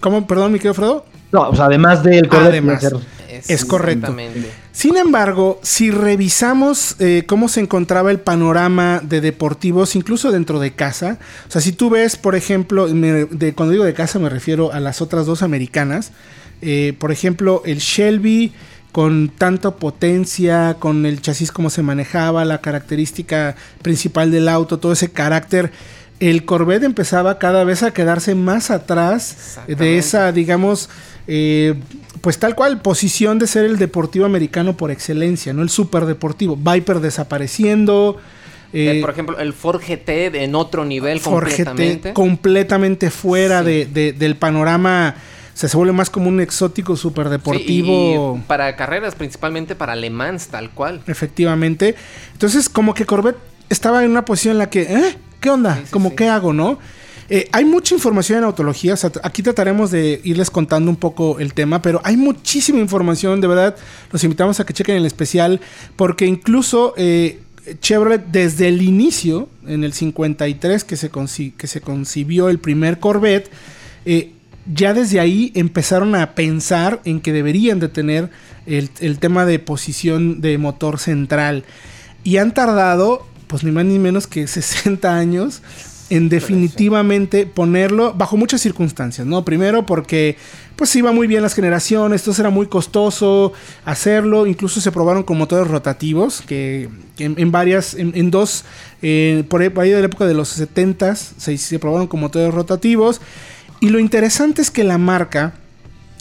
[0.00, 0.26] ¿Cómo?
[0.26, 1.04] Perdón, mi querido Fredo.
[1.32, 2.48] No, o sea, además del Corvette.
[2.48, 2.84] Además.
[3.48, 4.14] Es correcto.
[4.72, 10.72] Sin embargo, si revisamos eh, cómo se encontraba el panorama de deportivos, incluso dentro de
[10.72, 11.18] casa,
[11.48, 14.80] o sea, si tú ves, por ejemplo, de, cuando digo de casa me refiero a
[14.80, 16.12] las otras dos americanas,
[16.62, 18.52] eh, por ejemplo, el Shelby
[18.92, 24.92] con tanta potencia, con el chasis como se manejaba, la característica principal del auto, todo
[24.92, 25.72] ese carácter
[26.20, 30.88] el Corvette empezaba cada vez a quedarse más atrás de esa, digamos,
[31.26, 31.74] eh,
[32.24, 35.60] pues tal cual, posición de ser el deportivo americano por excelencia, ¿no?
[35.60, 36.56] El superdeportivo.
[36.56, 38.16] Viper desapareciendo.
[38.72, 42.08] Eh, por ejemplo, el Ford GT en otro nivel Ford completamente.
[42.08, 45.14] GT completamente fuera del panorama.
[45.52, 48.42] O sea, se vuelve más como un exótico superdeportivo.
[48.46, 51.02] para carreras, principalmente para Le Mans, tal cual.
[51.06, 51.94] Efectivamente.
[52.32, 53.36] Entonces, como que Corvette
[53.68, 55.18] estaba en una posición en la que, ¿eh?
[55.40, 55.78] ¿Qué onda?
[55.90, 56.78] como, ¿qué hago, no?
[57.30, 58.94] Eh, hay mucha información en autología.
[59.22, 63.40] aquí trataremos de irles contando un poco el tema, pero hay muchísima información.
[63.40, 63.76] De verdad,
[64.12, 65.60] los invitamos a que chequen el especial,
[65.96, 67.40] porque incluso eh,
[67.80, 71.10] Chevrolet, desde el inicio, en el 53, que se,
[71.56, 73.50] que se concibió el primer Corvette,
[74.04, 74.32] eh,
[74.72, 78.30] ya desde ahí empezaron a pensar en que deberían de tener
[78.66, 81.64] el tema de posición de motor central.
[82.22, 85.60] Y han tardado, pues ni más ni menos que 60 años
[86.10, 89.44] en definitivamente ponerlo bajo muchas circunstancias, ¿no?
[89.44, 90.36] Primero porque
[90.76, 93.52] pues iba muy bien las generaciones, entonces era muy costoso
[93.84, 96.88] hacerlo, incluso se probaron con motores rotativos, que,
[97.18, 98.64] en, varias, en, dos,
[99.02, 103.20] eh, por ahí de la época de los 70s se, probaron con motores rotativos,
[103.80, 105.54] y lo interesante es que la marca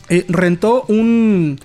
[0.10, 1.60] eh, rentó un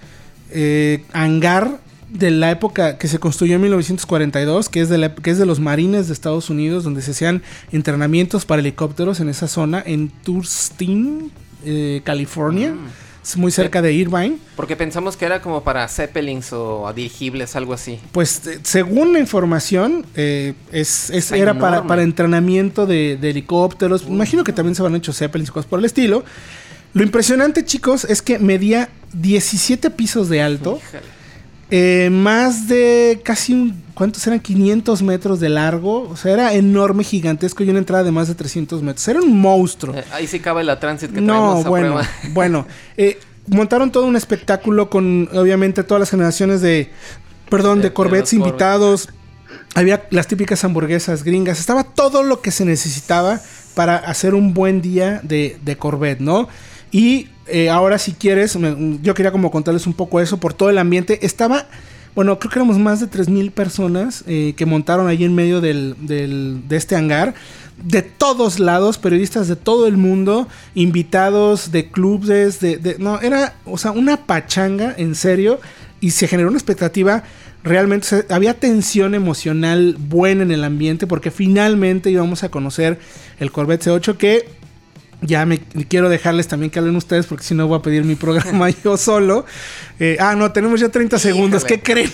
[0.51, 1.79] eh, hangar
[2.11, 5.61] de la época que se construyó en 1942, que es de, que es de los
[5.61, 7.43] marines de Estados Unidos, donde se hacían
[7.73, 11.31] entrenamientos para helicópteros en esa zona, en Turstin,
[11.65, 12.73] eh, California.
[12.73, 13.09] Mm.
[13.23, 14.39] Es muy cerca de Irvine.
[14.57, 18.01] Porque pensamos que era como para Zeppelins o dirigibles, algo así.
[18.13, 24.05] Pues eh, según la información, eh, es, era para, para, entrenamiento de, helicópteros.
[24.09, 26.25] Imagino que también se van hecho Zeppelins y cosas por el estilo.
[26.95, 30.81] Lo impresionante, chicos, es que medía 17 pisos de alto.
[31.71, 34.41] Eh, más de casi un, ¿cuántos eran?
[34.41, 36.09] 500 metros de largo.
[36.09, 39.07] O sea, era enorme, gigantesco y una entrada de más de 300 metros.
[39.09, 39.95] Era un monstruo.
[39.95, 42.01] Eh, ahí sí cabe la transit que no, bueno,
[42.33, 42.67] bueno.
[42.97, 46.91] Eh, montaron todo un espectáculo con, obviamente, todas las generaciones de,
[47.51, 49.11] perdón, de, Corvettes invitados.
[49.75, 51.61] Había las típicas hamburguesas gringas.
[51.61, 53.41] Estaba todo lo que se necesitaba
[53.75, 56.49] para hacer un buen día de, de Corvette, ¿no?
[56.91, 58.57] Y eh, ahora si quieres,
[59.03, 61.25] yo quería como contarles un poco eso por todo el ambiente.
[61.25, 61.67] Estaba,
[62.15, 65.97] bueno, creo que éramos más de 3.000 personas eh, que montaron ahí en medio del,
[66.07, 67.35] de este hangar.
[67.83, 73.79] De todos lados, periodistas de todo el mundo, invitados de clubes, de, no, era, o
[73.79, 75.61] sea, una pachanga, en serio,
[76.01, 77.23] y se generó una expectativa
[77.65, 82.99] realmente había tensión emocional buena en el ambiente porque finalmente íbamos a conocer
[83.41, 84.49] el Corvette C8 que
[85.21, 88.15] ya me quiero dejarles también que hablen ustedes porque si no voy a pedir mi
[88.15, 89.45] programa yo solo.
[89.99, 91.65] Eh, ah, no, tenemos ya 30 segundos.
[91.65, 92.11] ¿Qué creen?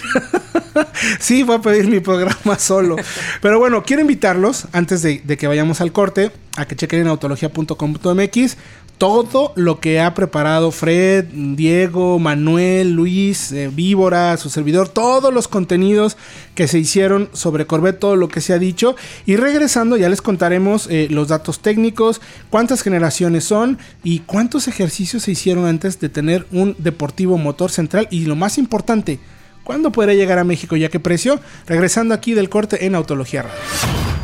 [1.20, 2.96] sí, voy a pedir mi programa solo.
[3.42, 7.08] Pero bueno, quiero invitarlos, antes de, de que vayamos al corte, a que chequen en
[7.08, 8.56] autología.com.mx
[8.98, 15.48] todo lo que ha preparado Fred, Diego, Manuel, Luis, eh, Víbora, su servidor, todos los
[15.48, 16.16] contenidos
[16.54, 18.94] que se hicieron sobre Corvette, todo lo que se ha dicho.
[19.26, 25.24] Y regresando ya les contaremos eh, los datos técnicos, cuántas generaciones son y cuántos ejercicios
[25.24, 28.08] se hicieron antes de tener un deportivo motor central.
[28.10, 29.18] Y lo más importante,
[29.64, 31.40] ¿cuándo podrá llegar a México y a qué precio?
[31.66, 34.23] Regresando aquí del corte en Autología Radio.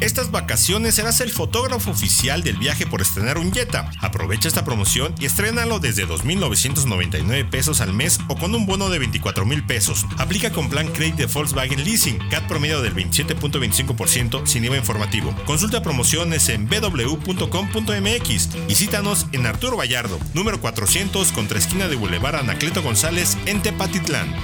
[0.00, 3.90] Estas vacaciones serás el fotógrafo oficial del viaje por estrenar un Jetta.
[4.00, 8.98] Aprovecha esta promoción y estrénalo desde 2.999 pesos al mes o con un bono de
[8.98, 10.06] 24.000 pesos.
[10.16, 15.34] Aplica con plan Credit de Volkswagen Leasing, CAT promedio del 27.25% sin IVA informativo.
[15.44, 22.36] Consulta promociones en www.com.mx y cítanos en Arturo Vallardo, número 400 contra esquina de Boulevard
[22.36, 24.34] Anacleto González en Tepatitlán.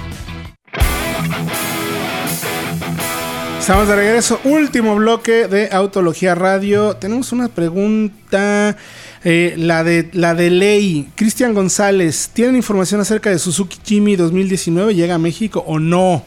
[3.59, 4.39] Estamos de regreso.
[4.45, 6.95] Último bloque de Autología Radio.
[6.95, 8.77] Tenemos una pregunta.
[9.23, 11.09] Eh, la, de, la de ley.
[11.15, 12.29] Cristian González.
[12.33, 14.95] ¿Tienen información acerca de Suzuki Jimmy 2019?
[14.95, 16.23] ¿Llega a México o no?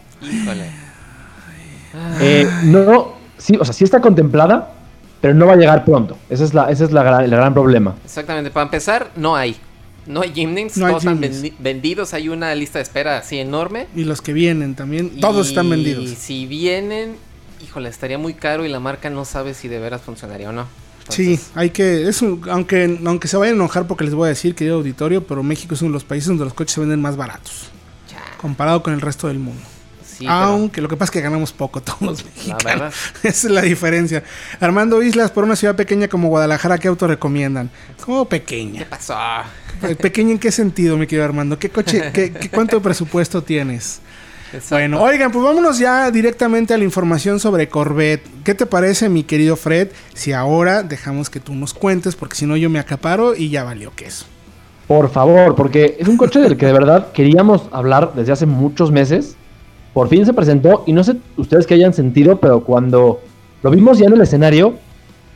[2.20, 4.74] Eh, no, sí, o sea, sí está contemplada,
[5.20, 6.18] pero no va a llegar pronto.
[6.28, 7.94] Ese es, la, ese es la, el gran problema.
[8.04, 8.50] Exactamente.
[8.50, 9.56] Para empezar, no hay.
[10.06, 11.20] No hay Gymnings, todos están
[11.58, 13.86] vendidos, hay una lista de espera así enorme.
[13.94, 16.04] Y los que vienen también, todos están vendidos.
[16.04, 17.16] Y si vienen,
[17.62, 20.66] híjole, estaría muy caro y la marca no sabe si de veras funcionaría o no.
[21.08, 24.54] sí, hay que, es aunque, aunque se vayan a enojar porque les voy a decir,
[24.54, 27.16] querido auditorio, pero México es uno de los países donde los coches se venden más
[27.16, 27.70] baratos.
[28.40, 29.62] Comparado con el resto del mundo.
[30.28, 32.94] Aunque lo que pasa es que ganamos poco todos los mexicanos.
[33.22, 34.22] Esa es la diferencia.
[34.61, 37.70] Armando Islas, por una ciudad pequeña como Guadalajara, ¿qué auto recomiendan?
[38.04, 38.80] ¿Cómo pequeña?
[38.80, 39.16] ¿Qué pasó?
[39.83, 41.59] Eh, ¿Pequeña en qué sentido, mi querido Armando?
[41.59, 44.00] ¿Qué coche, qué, cuánto presupuesto tienes?
[44.68, 48.26] Bueno, oigan, pues vámonos ya directamente a la información sobre Corvette.
[48.42, 49.88] ¿Qué te parece, mi querido Fred?
[50.12, 53.62] Si ahora dejamos que tú nos cuentes, porque si no yo me acaparo y ya
[53.62, 54.26] valió queso.
[54.88, 58.90] Por favor, porque es un coche del que de verdad queríamos hablar desde hace muchos
[58.90, 59.37] meses
[59.92, 63.20] por fin se presentó y no sé ustedes que hayan sentido, pero cuando
[63.62, 64.74] lo vimos ya en el escenario,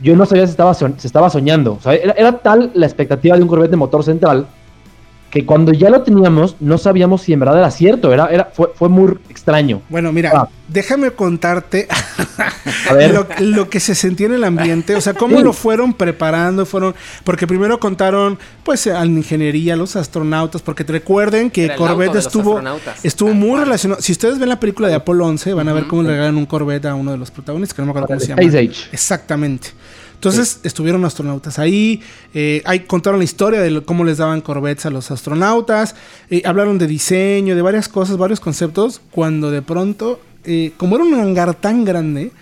[0.00, 1.78] yo no sabía si estaba, se estaba soñando.
[1.84, 4.46] era, era, tal la expectativa de un Corvette de motor central
[5.34, 8.70] que cuando ya lo teníamos no sabíamos si en verdad era cierto, era, era, fue,
[8.72, 9.82] fue muy extraño.
[9.88, 10.48] Bueno, mira, ah.
[10.68, 11.88] déjame contarte
[13.40, 16.94] Lo, que se sentía en el ambiente, o sea, cómo lo fueron preparando, fueron,
[17.24, 22.60] porque primero contaron, pues, a la ingeniería, los astronautas, porque te recuerden que Corvette estuvo,
[23.02, 24.00] estuvo muy relacionado.
[24.00, 26.46] Si ustedes ven la película de Apolo 11, van a ver cómo le regalan un
[26.46, 28.42] Corvette a uno de los protagonistas, que no me acuerdo cómo se llama.
[28.92, 29.70] Exactamente.
[30.24, 32.00] Entonces estuvieron astronautas ahí,
[32.32, 35.96] eh, ahí contaron la historia de cómo les daban corvettes a los astronautas,
[36.30, 41.04] eh, hablaron de diseño, de varias cosas, varios conceptos, cuando de pronto, eh, como era
[41.04, 42.32] un hangar tan grande,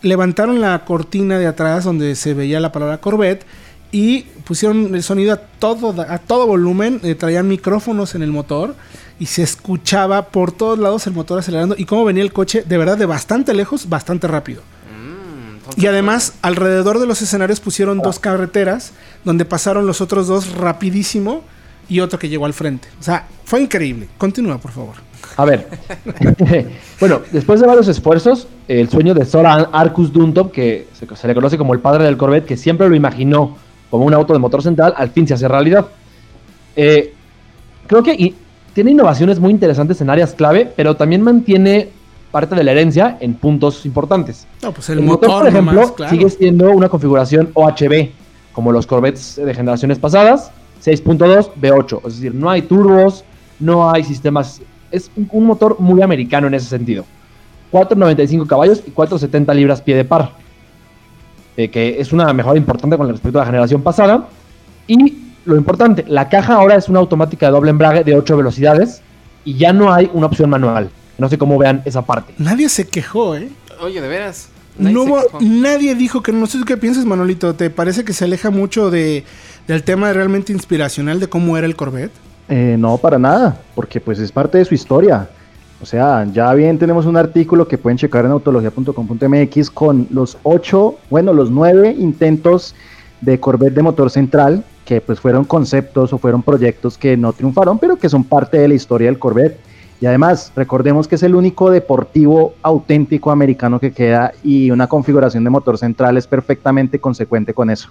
[0.00, 3.44] levantaron la cortina de atrás donde se veía la palabra Corvette
[3.92, 8.74] y pusieron el sonido a todo, a todo volumen, traían micrófonos en el motor
[9.20, 12.78] y se escuchaba por todos lados el motor acelerando y cómo venía el coche de
[12.78, 14.62] verdad de bastante lejos, bastante rápido.
[15.76, 18.92] Y además, alrededor de los escenarios pusieron dos carreteras
[19.24, 21.42] donde pasaron los otros dos rapidísimo
[21.88, 22.88] y otro que llegó al frente.
[23.00, 24.08] O sea, fue increíble.
[24.18, 24.94] Continúa, por favor.
[25.36, 25.68] A ver.
[27.00, 31.58] bueno, después de varios esfuerzos, el sueño de Soran Arcus Duntop, que se, le conoce
[31.58, 33.56] como el padre del Corvette, que siempre lo imaginó
[33.90, 35.86] como un auto de motor central, al fin se hace realidad.
[36.74, 37.14] Eh,
[37.86, 38.34] creo que
[38.72, 41.90] tiene innovaciones muy interesantes en áreas clave, pero también mantiene
[42.36, 44.46] parte de la herencia en puntos importantes.
[44.60, 48.10] Pues el, motor, por ejemplo, sigue siendo una configuración OHB,
[48.52, 50.50] como los Corvettes de generaciones pasadas,
[50.84, 53.24] 6.2 V8, es decir, no hay turbos,
[53.58, 57.06] no hay sistemas, es un, motor muy americano en ese sentido.
[57.70, 60.32] 495 caballos y 470 libras pie de par,
[61.56, 64.28] eh, que es una mejora importante con respecto a la generación pasada.
[64.86, 69.00] Y lo importante, la caja ahora es una automática de doble embrague de 8 velocidades
[69.42, 70.90] y ya no hay una opción manual.
[71.18, 72.34] No sé cómo vean esa parte.
[72.38, 73.48] Nadie se quejó, ¿eh?
[73.80, 74.48] Oye, de veras.
[74.78, 77.54] Nadie, no, nadie dijo que no sé qué piensas, Manolito.
[77.54, 79.24] ¿Te parece que se aleja mucho de,
[79.66, 82.12] del tema realmente inspiracional de cómo era el Corvette?
[82.48, 85.28] Eh, no, para nada, porque pues es parte de su historia.
[85.80, 90.96] O sea, ya bien tenemos un artículo que pueden checar en autología.com.mx con los ocho,
[91.10, 92.74] bueno, los nueve intentos
[93.20, 97.78] de Corvette de motor central, que pues fueron conceptos o fueron proyectos que no triunfaron,
[97.78, 99.58] pero que son parte de la historia del Corvette.
[100.00, 105.42] Y además, recordemos que es el único deportivo auténtico americano que queda y una configuración
[105.44, 107.88] de motor central es perfectamente consecuente con eso.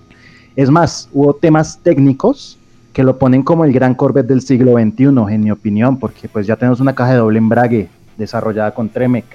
[0.56, 2.58] Es más, hubo temas técnicos
[2.94, 6.48] que lo ponen como el gran Corvette del siglo XXI, en mi opinión, porque pues
[6.48, 9.26] ya tenemos una caja de doble embrague desarrollada con Tremec.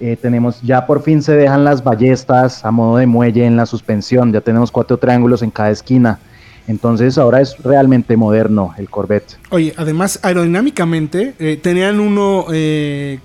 [0.00, 3.66] Eh, tenemos, ya por fin se dejan las ballestas a modo de muelle en la
[3.66, 6.18] suspensión, ya tenemos cuatro triángulos en cada esquina
[6.66, 9.38] entonces ahora es realmente moderno el Corvette.
[9.50, 13.20] Oye, además aerodinámicamente eh, tenían uno eh,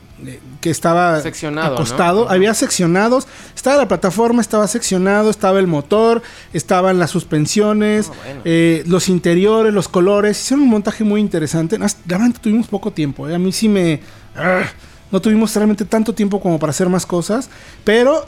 [0.60, 6.22] que estaba Seccionado, acostado, había seccionados, estaba la plataforma, estaba seccionado, estaba el motor,
[6.54, 11.80] estaban las suspensiones, ah, eh, los interiores, los colores, hicieron un montaje muy interesante.
[12.06, 14.02] Realmente tuvimos poco tiempo, a mí sí me...
[14.36, 14.64] Ah,
[15.12, 17.50] no tuvimos realmente tanto tiempo como para hacer más cosas,
[17.84, 18.26] pero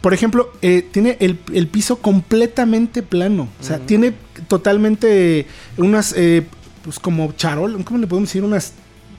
[0.00, 3.48] por ejemplo, eh, tiene el, piso completamente plano.
[3.60, 4.14] O sea, tiene
[4.46, 6.46] totalmente unas, eh,
[6.84, 8.44] pues como charol, ¿cómo le podemos decir?
[8.44, 8.74] Unas...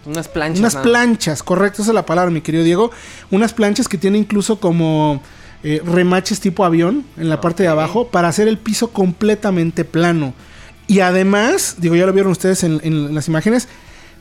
[0.05, 0.59] Unas planchas.
[0.59, 2.91] Unas planchas, correcto, esa es la palabra, mi querido Diego.
[3.29, 5.21] Unas planchas que tiene incluso como
[5.63, 10.33] eh, remaches tipo avión en la parte de abajo para hacer el piso completamente plano.
[10.87, 13.67] Y además, digo, ya lo vieron ustedes en, en las imágenes,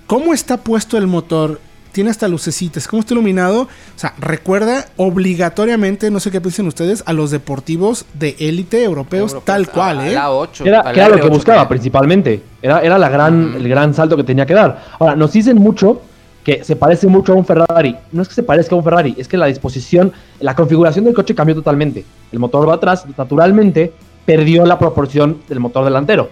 [0.09, 1.61] cómo está puesto el motor
[1.99, 3.63] tiene hasta lucecitas, cómo está iluminado.
[3.63, 9.37] O sea, recuerda obligatoriamente, no sé qué piensan ustedes, a los deportivos de élite europeos,
[9.43, 10.13] tal cual, ¿eh?
[10.13, 12.41] La 8, era, lo que buscaba principalmente.
[12.63, 14.81] Era, era la gran, el gran salto que tenía que dar.
[15.01, 16.01] Ahora, nos dicen mucho
[16.45, 17.97] que se parece mucho a un Ferrari.
[18.13, 21.15] No es que se parezca a un Ferrari, es que la disposición, la configuración del
[21.15, 22.05] coche cambió totalmente.
[22.31, 23.93] El motor va atrás, naturalmente,
[24.25, 26.31] perdió la proporción del motor delantero.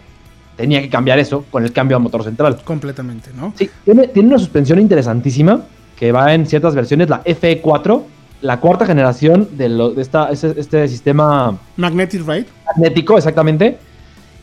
[0.56, 2.58] Tenía que cambiar eso con el cambio a motor central.
[2.64, 3.52] Completamente, ¿no?
[3.56, 5.60] Sí, tiene, tiene una suspensión interesantísima
[5.96, 8.02] que va en ciertas versiones, la FE4,
[8.42, 11.58] la cuarta generación de, de esta, este, sistema...
[11.76, 12.46] Magnetic Ride.
[12.66, 13.78] Magnético, exactamente.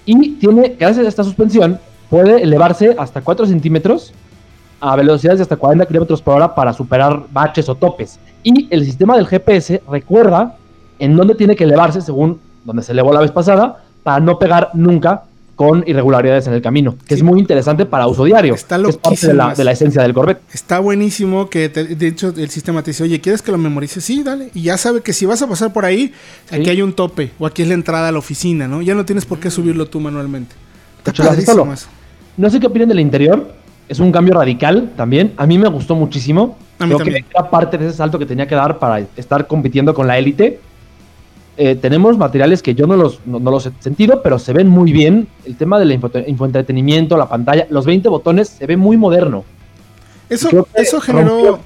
[0.05, 4.13] Y tiene, gracias a esta suspensión, puede elevarse hasta 4 centímetros
[4.81, 8.19] a velocidades de hasta 40 kilómetros por hora para superar baches o topes.
[8.43, 10.57] Y el sistema del GPS recuerda
[10.99, 14.71] en dónde tiene que elevarse según donde se elevó la vez pasada para no pegar
[14.73, 15.23] nunca
[15.63, 18.53] con irregularidades en el camino, que es muy interesante para uso diario.
[18.53, 20.41] Está es parte de la, esencia del Corvette.
[20.53, 24.03] Está buenísimo que, de hecho, el sistema te dice, oye, ¿quieres que lo memorices?
[24.03, 24.49] Sí, dale.
[24.53, 26.11] Y ya sabe que si vas a pasar por ahí,
[26.51, 28.81] aquí hay un tope, o aquí es la entrada a la oficina, ¿no?
[28.81, 30.53] Ya no tienes por qué subirlo tú manualmente.
[31.05, 31.53] Está
[32.35, 33.53] No sé qué opinan del interior.
[33.87, 35.31] Es un cambio radical también.
[35.37, 36.57] A mí me gustó muchísimo.
[36.79, 39.47] A mí Creo que era parte de ese salto que tenía que dar para estar
[39.47, 40.59] compitiendo con la élite
[41.55, 44.91] eh, tenemos materiales que yo no los, no, los, he sentido, pero se ven muy
[44.91, 45.27] bien.
[45.45, 49.43] El tema del infoentretenimiento, la pantalla, los 20 botones, se ve muy moderno.
[50.29, 51.59] Eso, eso generó.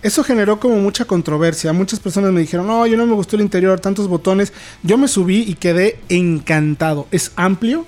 [0.00, 1.72] Eso generó como mucha controversia.
[1.72, 4.52] Muchas personas me dijeron, no, yo no me gustó el interior, tantos botones.
[4.82, 7.06] Yo me subí y quedé encantado.
[7.10, 7.84] Es amplio.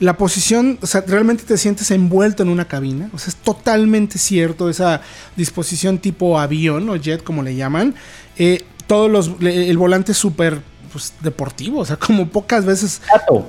[0.00, 3.08] La posición, o sea, realmente te sientes envuelto en una cabina.
[3.12, 5.02] O sea, es totalmente cierto esa
[5.36, 7.94] disposición tipo avión o jet, como le llaman.
[8.36, 9.30] Eh, todos los.
[9.40, 10.60] El volante súper
[10.92, 11.80] pues, deportivo.
[11.80, 13.00] O sea, como pocas veces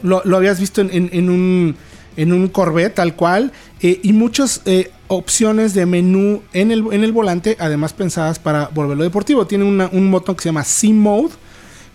[0.01, 1.75] lo, habías visto en, un.
[2.15, 3.51] En un Corvette tal cual.
[3.81, 7.57] Eh, y muchas eh, opciones de menú en el, en el volante.
[7.59, 9.45] Además pensadas para volverlo deportivo.
[9.45, 11.33] Tiene un botón que se llama Sim Mode.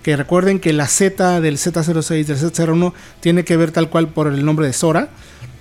[0.03, 4.26] Que recuerden que la Z del Z06, del Z01 tiene que ver tal cual por
[4.26, 5.09] el nombre de Sora.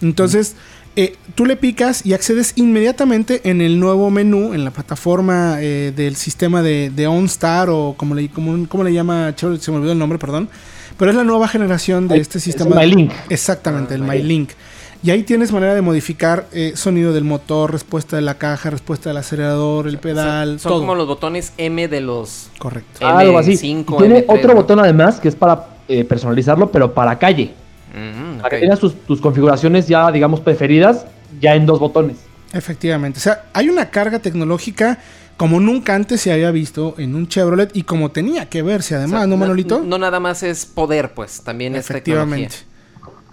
[0.02, 0.56] Entonces,
[1.00, 5.94] eh, tú le picas y accedes inmediatamente en el nuevo menú, en la plataforma eh,
[5.96, 10.00] del sistema de, de, OnStar o como le, como, le llama, se me olvidó el
[10.00, 10.50] nombre, perdón.
[10.98, 12.82] Pero es la nueva generación de este sistema.
[12.82, 13.12] El MyLink.
[13.30, 14.50] Exactamente, el MyLink.
[15.04, 19.12] Y ahí tienes manera de modificar eh, sonido del motor, respuesta de la caja, respuesta
[19.12, 20.60] del acelerador, el pedal.
[20.60, 22.50] Son, como los botones M de los.
[22.58, 23.06] Correcto.
[23.06, 23.56] Algo así.
[23.56, 25.64] Tiene otro botón además que es para
[26.10, 27.54] personalizarlo, pero para calle.
[28.42, 31.06] Para que tengas tus, configuraciones ya, digamos, preferidas,
[31.40, 32.18] ya en dos botones.
[32.54, 33.20] Efectivamente.
[33.20, 35.00] O sea, hay una carga tecnológica
[35.36, 39.28] como nunca antes se había visto en un Chevrolet y como tenía que verse además,
[39.28, 39.82] ¿no, Manolito?
[39.84, 42.56] No, nada más es poder, pues, también es Efectivamente.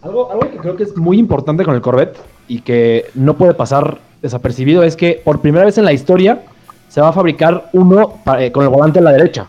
[0.03, 3.55] Algo, algo que creo que es muy importante con el Corvette y que no puede
[3.55, 6.43] pasar desapercibido es que por primera vez en la historia
[6.89, 9.49] se va a fabricar uno eh, con el volante a la derecha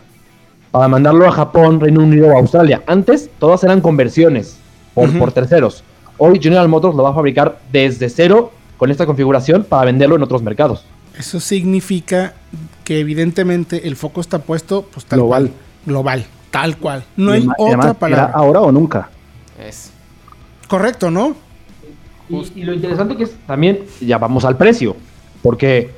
[0.70, 2.82] para mandarlo a Japón, Reino Unido o Australia.
[2.86, 4.58] Antes todas eran conversiones
[4.96, 5.84] por, terceros.
[6.16, 10.22] Hoy General Motors lo va a fabricar desde cero con esta configuración para venderlo en
[10.22, 10.84] otros mercados.
[11.18, 12.34] Eso significa
[12.84, 15.42] que evidentemente el foco está puesto pues, tal global.
[15.42, 15.52] Cual,
[15.84, 17.04] global, tal cual.
[17.16, 18.32] No hay otra palabra.
[18.34, 19.10] ahora o nunca.
[19.62, 19.90] Es.
[20.68, 21.36] Correcto, ¿no?
[22.28, 24.96] Y, lo interesante que es también, ya vamos al precio,
[25.42, 25.92] porque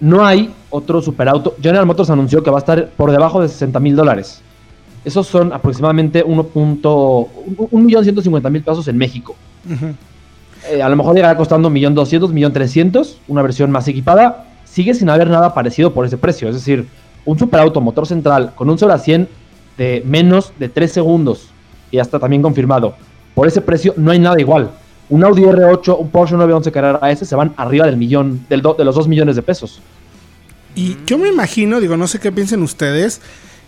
[0.00, 1.54] no hay otro superauto.
[1.62, 4.42] General Motors anunció que va a estar por debajo de 60 mil dólares.
[5.06, 9.36] Esos son aproximadamente 1.150.000 pesos en México.
[10.68, 14.46] Eh, a lo mejor llegará costando 1.200.000, 1.300.000, una versión más equipada.
[14.64, 16.48] Sigue sin haber nada parecido por ese precio.
[16.48, 16.88] Es decir,
[17.24, 19.28] un superauto motor central con un 0 a 100
[19.78, 21.50] de menos de 3 segundos.
[21.92, 22.96] Y hasta también confirmado.
[23.36, 24.72] Por ese precio no hay nada igual.
[25.08, 28.84] Un Audi R8, un Porsche 911 Carrera S se van arriba del millón, del de
[28.84, 29.80] los 2 millones de pesos.
[30.74, 33.20] Y yo me imagino, digo, no sé qué piensen ustedes,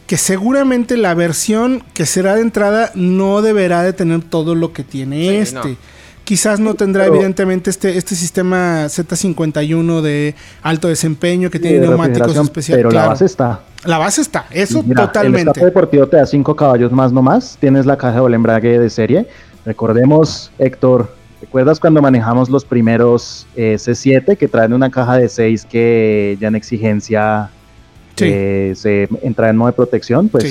[0.09, 4.83] que seguramente la versión que será de entrada no deberá de tener todo lo que
[4.83, 5.77] tiene este.
[6.25, 12.87] Quizás no tendrá evidentemente este, este sistema Z51 de alto desempeño que tiene neumáticos especiales.
[12.87, 13.61] Pero la base está.
[13.85, 15.61] La base está, eso totalmente.
[15.61, 17.59] El deportivo te da 5 caballos más nomás.
[17.61, 19.29] Tienes la caja de embrague de serie.
[19.67, 25.67] Recordemos, Héctor, ¿recuerdas cuando manejamos los primeros eh, C7 que traen una caja de 6
[25.67, 27.51] que ya en exigencia
[28.19, 30.45] se entra en modo de protección, pues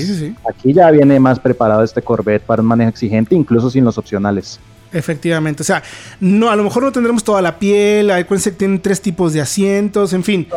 [0.50, 4.60] aquí ya viene más preparado este Corvette para un manejo exigente, incluso sin los opcionales.
[4.94, 5.84] Efectivamente, o sea,
[6.22, 9.42] no, a lo mejor no tendremos toda la piel, acuérdense que tienen tres tipos de
[9.42, 10.48] asientos, en fin,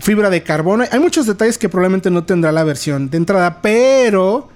[0.00, 4.48] fibra de carbono, hay muchos detalles que probablemente no tendrá la versión de entrada, pero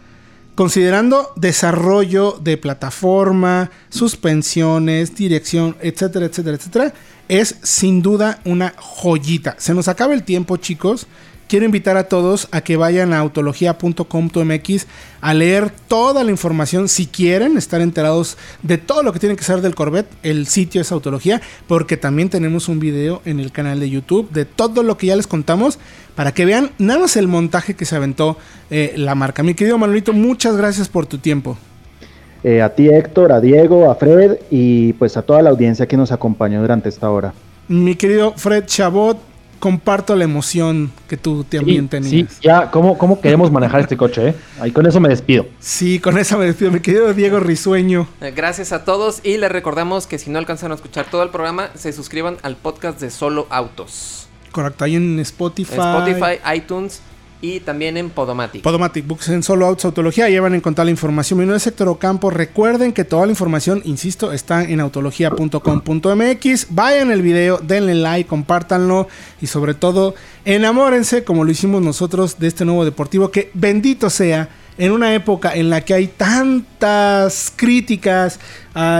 [0.54, 6.94] considerando desarrollo de plataforma, suspensiones, dirección, etcétera, etcétera, etcétera,
[7.28, 9.54] es sin duda una joyita.
[9.58, 11.06] Se nos acaba el tiempo, chicos.
[11.48, 14.86] Quiero invitar a todos a que vayan a autología.com.mx
[15.20, 19.44] a leer toda la información si quieren estar enterados de todo lo que tienen que
[19.44, 20.10] saber del Corvette.
[20.22, 24.44] El sitio es Autología porque también tenemos un video en el canal de YouTube de
[24.44, 25.78] todo lo que ya les contamos
[26.14, 28.36] para que vean nada más el montaje que se aventó
[28.70, 29.42] eh, la marca.
[29.42, 31.56] Mi querido Manolito, muchas gracias por tu tiempo.
[32.44, 35.96] Eh, a ti Héctor, a Diego, a Fred y pues a toda la audiencia que
[35.96, 37.32] nos acompañó durante esta hora.
[37.66, 39.18] Mi querido Fred Chabot,
[39.58, 42.32] comparto la emoción que tú también tenías.
[42.32, 44.28] Sí, ya, ¿cómo, ¿cómo, queremos manejar este coche?
[44.28, 44.34] Eh?
[44.60, 45.46] Ahí con eso me despido.
[45.58, 48.08] Sí, con eso me despido, mi querido Diego Risueño.
[48.20, 51.30] Eh, gracias a todos y les recordamos que si no alcanzan a escuchar todo el
[51.30, 54.28] programa, se suscriban al podcast de Solo Autos.
[54.52, 55.74] Correcto, ahí en Spotify.
[55.74, 57.02] Spotify, iTunes
[57.40, 58.62] y también en Podomatic.
[58.62, 61.38] Podomatic Books en Solo Autos Autología, llevan en contar la información.
[61.38, 62.30] Mi nombre es Héctor Ocampo.
[62.30, 66.66] Recuerden que toda la información, insisto, está en autología.com.mx.
[66.70, 69.08] Vayan el video, denle like, compártanlo
[69.40, 70.14] y sobre todo
[70.44, 75.54] enamórense como lo hicimos nosotros de este nuevo deportivo que bendito sea en una época
[75.54, 78.38] en la que hay tantas críticas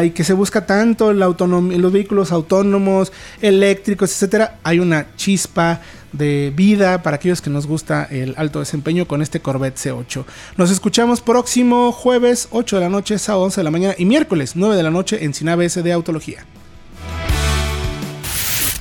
[0.03, 5.81] y que se busca tanto la los vehículos autónomos, eléctricos, etcétera, hay una chispa
[6.13, 10.25] de vida para aquellos que nos gusta el alto desempeño con este Corvette C8.
[10.57, 14.53] Nos escuchamos próximo jueves 8 de la noche, sábado 11 de la mañana y miércoles
[14.55, 16.47] 9 de la noche en Sinave S de Autología.